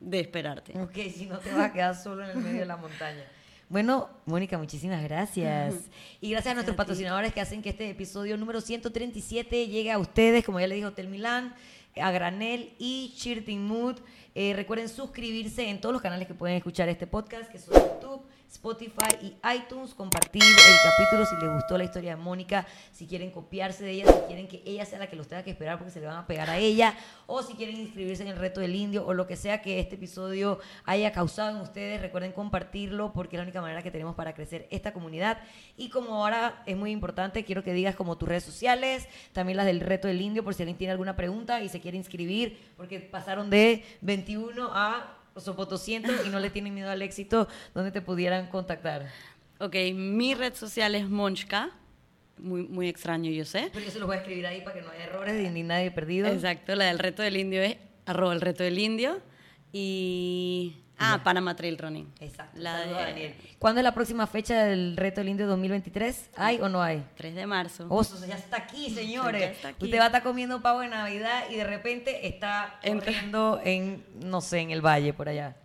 de 0.00 0.20
esperarte. 0.20 0.78
ok, 0.78 0.94
si 1.14 1.26
no 1.26 1.38
te 1.38 1.50
vas 1.52 1.70
a 1.70 1.72
quedar 1.72 1.94
solo 1.94 2.24
en 2.24 2.30
el 2.30 2.36
medio 2.38 2.60
de 2.60 2.66
la 2.66 2.76
montaña. 2.76 3.24
Bueno, 3.68 4.10
Mónica, 4.26 4.58
muchísimas 4.58 5.02
gracias. 5.02 5.74
Y 6.20 6.30
gracias 6.30 6.52
a 6.52 6.54
nuestros 6.54 6.76
patrocinadores 6.76 7.32
que 7.32 7.40
hacen 7.40 7.62
que 7.62 7.70
este 7.70 7.88
episodio 7.88 8.36
número 8.36 8.60
137 8.60 9.68
llegue 9.68 9.90
a 9.90 9.98
ustedes, 9.98 10.44
como 10.44 10.60
ya 10.60 10.66
le 10.66 10.74
dijo 10.74 10.88
Hotel 10.88 11.08
Milán, 11.08 11.54
a 11.96 12.10
Granel 12.10 12.74
y 12.78 13.14
Shirting 13.16 13.64
Mood. 13.66 14.00
Eh, 14.34 14.52
recuerden 14.54 14.90
suscribirse 14.90 15.70
en 15.70 15.80
todos 15.80 15.94
los 15.94 16.02
canales 16.02 16.28
que 16.28 16.34
pueden 16.34 16.56
escuchar 16.56 16.90
este 16.90 17.06
podcast, 17.06 17.50
que 17.50 17.58
son 17.58 17.74
YouTube, 17.74 18.22
Spotify 18.52 19.16
y 19.22 19.34
iTunes. 19.56 19.94
Compartir 19.94 20.42
el 20.42 20.90
capítulo 20.90 21.24
si 21.24 21.36
les 21.36 21.54
gustó 21.54 21.78
la 21.78 21.84
historia 21.84 22.16
de 22.16 22.22
Mónica, 22.22 22.66
si 22.92 23.06
quieren 23.06 23.30
copiarse 23.30 23.82
de 23.82 23.92
ella, 23.92 24.12
si 24.12 24.20
quieren 24.26 24.46
que 24.46 24.62
ella 24.66 24.84
sea 24.84 24.98
la 24.98 25.08
que 25.08 25.16
los 25.16 25.26
tenga 25.26 25.42
que 25.42 25.50
esperar 25.50 25.78
porque 25.78 25.90
se 25.90 26.00
le 26.00 26.06
van 26.06 26.18
a 26.18 26.26
pegar 26.26 26.50
a 26.50 26.58
ella, 26.58 26.94
o 27.26 27.42
si 27.42 27.54
quieren 27.54 27.76
inscribirse 27.76 28.22
en 28.22 28.28
el 28.28 28.36
reto 28.36 28.60
del 28.60 28.74
indio, 28.74 29.06
o 29.06 29.14
lo 29.14 29.26
que 29.26 29.36
sea 29.36 29.62
que 29.62 29.80
este 29.80 29.94
episodio 29.94 30.58
haya 30.84 31.12
causado 31.12 31.56
en 31.56 31.62
ustedes. 31.62 32.02
Recuerden 32.02 32.32
compartirlo 32.32 33.12
porque 33.14 33.36
es 33.36 33.38
la 33.38 33.44
única 33.44 33.62
manera 33.62 33.82
que 33.82 33.90
tenemos 33.90 34.14
para 34.14 34.34
crecer 34.34 34.68
esta 34.70 34.92
comunidad. 34.92 35.38
Y 35.78 35.88
como 35.88 36.16
ahora 36.16 36.62
es 36.66 36.76
muy 36.76 36.90
importante, 36.90 37.44
quiero 37.44 37.64
que 37.64 37.72
digas 37.72 37.96
como 37.96 38.18
tus 38.18 38.28
redes 38.28 38.44
sociales, 38.44 39.08
también 39.32 39.56
las 39.56 39.64
del 39.64 39.80
reto 39.80 40.08
del 40.08 40.20
indio, 40.20 40.44
por 40.44 40.52
si 40.52 40.62
alguien 40.62 40.76
tiene 40.76 40.92
alguna 40.92 41.16
pregunta 41.16 41.62
y 41.62 41.70
se 41.70 41.80
quiere 41.80 41.96
inscribir, 41.96 42.60
porque 42.76 43.00
pasaron 43.00 43.48
de 43.48 43.82
21 44.02 44.68
a 44.72 45.21
Sopo 45.36 45.64
200 45.64 46.26
y 46.26 46.28
no 46.28 46.40
le 46.40 46.50
tienen 46.50 46.74
miedo 46.74 46.90
al 46.90 47.02
éxito, 47.02 47.48
¿dónde 47.74 47.90
te 47.90 48.02
pudieran 48.02 48.48
contactar? 48.48 49.08
Ok, 49.58 49.76
mi 49.94 50.34
red 50.34 50.54
social 50.54 50.94
es 50.94 51.08
Monchka. 51.08 51.70
Muy, 52.38 52.66
muy 52.66 52.88
extraño, 52.88 53.30
yo 53.30 53.44
sé. 53.44 53.70
Pero 53.72 53.84
yo 53.84 53.90
se 53.90 53.98
los 53.98 54.08
voy 54.08 54.16
a 54.16 54.20
escribir 54.20 54.46
ahí 54.46 54.62
para 54.62 54.74
que 54.74 54.82
no 54.82 54.90
haya 54.90 55.04
errores 55.04 55.52
ni 55.52 55.62
nadie 55.62 55.90
perdido. 55.90 56.28
Exacto, 56.28 56.74
la 56.74 56.86
del 56.86 56.98
reto 56.98 57.22
del 57.22 57.36
indio 57.36 57.62
es 57.62 57.76
arroba 58.04 58.32
el 58.32 58.40
reto 58.40 58.64
del 58.64 58.78
indio. 58.78 59.20
Y. 59.72 60.76
Ah, 60.98 61.20
Panama 61.24 61.56
Trail 61.56 61.76
Running. 61.78 62.12
Exacto. 62.20 62.60
La 62.60 62.78
de 62.78 62.92
Daniel. 62.92 63.34
¿Cuándo 63.58 63.80
es 63.80 63.84
la 63.84 63.92
próxima 63.92 64.26
fecha 64.28 64.62
del 64.64 64.96
Reto 64.96 65.20
del 65.20 65.30
Indio 65.30 65.46
2023? 65.48 66.30
¿Hay 66.36 66.60
o 66.60 66.68
no 66.68 66.80
hay? 66.80 67.04
3 67.16 67.34
de 67.34 67.46
marzo. 67.46 67.86
Oh, 67.88 68.02
ya 68.26 68.36
está 68.36 68.58
aquí, 68.58 68.88
señores. 68.94 69.40
Ya 69.40 69.46
está 69.48 69.68
aquí. 69.68 69.84
Usted 69.84 69.98
va 69.98 70.04
a 70.04 70.06
estar 70.06 70.22
comiendo 70.22 70.60
pavo 70.62 70.80
de 70.80 70.88
Navidad 70.88 71.44
y 71.50 71.56
de 71.56 71.64
repente 71.64 72.28
está 72.28 72.78
Entra- 72.82 73.06
corriendo 73.06 73.60
en, 73.64 74.04
no 74.20 74.40
sé, 74.40 74.60
en 74.60 74.70
el 74.70 74.80
valle 74.80 75.12
por 75.12 75.28
allá. 75.28 75.56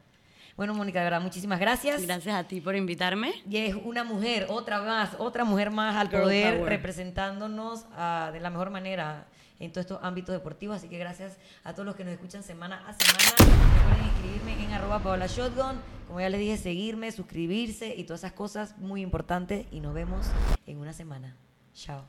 Bueno, 0.55 0.73
Mónica, 0.73 0.97
de 0.99 1.03
verdad, 1.05 1.21
muchísimas 1.21 1.59
gracias. 1.59 2.01
Gracias 2.01 2.33
a 2.35 2.43
ti 2.45 2.59
por 2.61 2.75
invitarme. 2.75 3.33
Y 3.47 3.57
es 3.57 3.75
una 3.75 4.03
mujer, 4.03 4.47
otra 4.49 4.81
más, 4.81 5.11
otra 5.19 5.43
mujer 5.43 5.69
más 5.69 5.95
al 5.95 6.09
Girl 6.09 6.23
poder, 6.23 6.57
power. 6.57 6.69
representándonos 6.69 7.85
ah, 7.95 8.31
de 8.33 8.39
la 8.39 8.49
mejor 8.49 8.71
manera 8.71 9.27
en 9.59 9.71
todos 9.71 9.85
estos 9.85 9.99
ámbitos 10.01 10.33
deportivos. 10.33 10.77
Así 10.77 10.89
que 10.89 10.97
gracias 10.97 11.37
a 11.63 11.73
todos 11.73 11.85
los 11.85 11.95
que 11.95 12.03
nos 12.03 12.13
escuchan 12.13 12.43
semana 12.43 12.83
a 12.87 12.93
semana. 12.93 13.53
Recuerden 13.77 14.05
inscribirme 14.05 14.63
en 14.63 14.71
arroba 14.73 14.99
Paola 14.99 15.27
Shotgun. 15.27 15.79
Como 16.07 16.19
ya 16.21 16.29
les 16.29 16.39
dije, 16.39 16.57
seguirme, 16.57 17.11
suscribirse 17.11 17.95
y 17.95 18.03
todas 18.03 18.21
esas 18.21 18.33
cosas 18.33 18.77
muy 18.77 19.01
importantes. 19.01 19.65
Y 19.71 19.79
nos 19.79 19.93
vemos 19.93 20.27
en 20.65 20.77
una 20.77 20.93
semana. 20.93 21.35
Chao. 21.73 22.05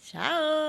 Chao. 0.00 0.68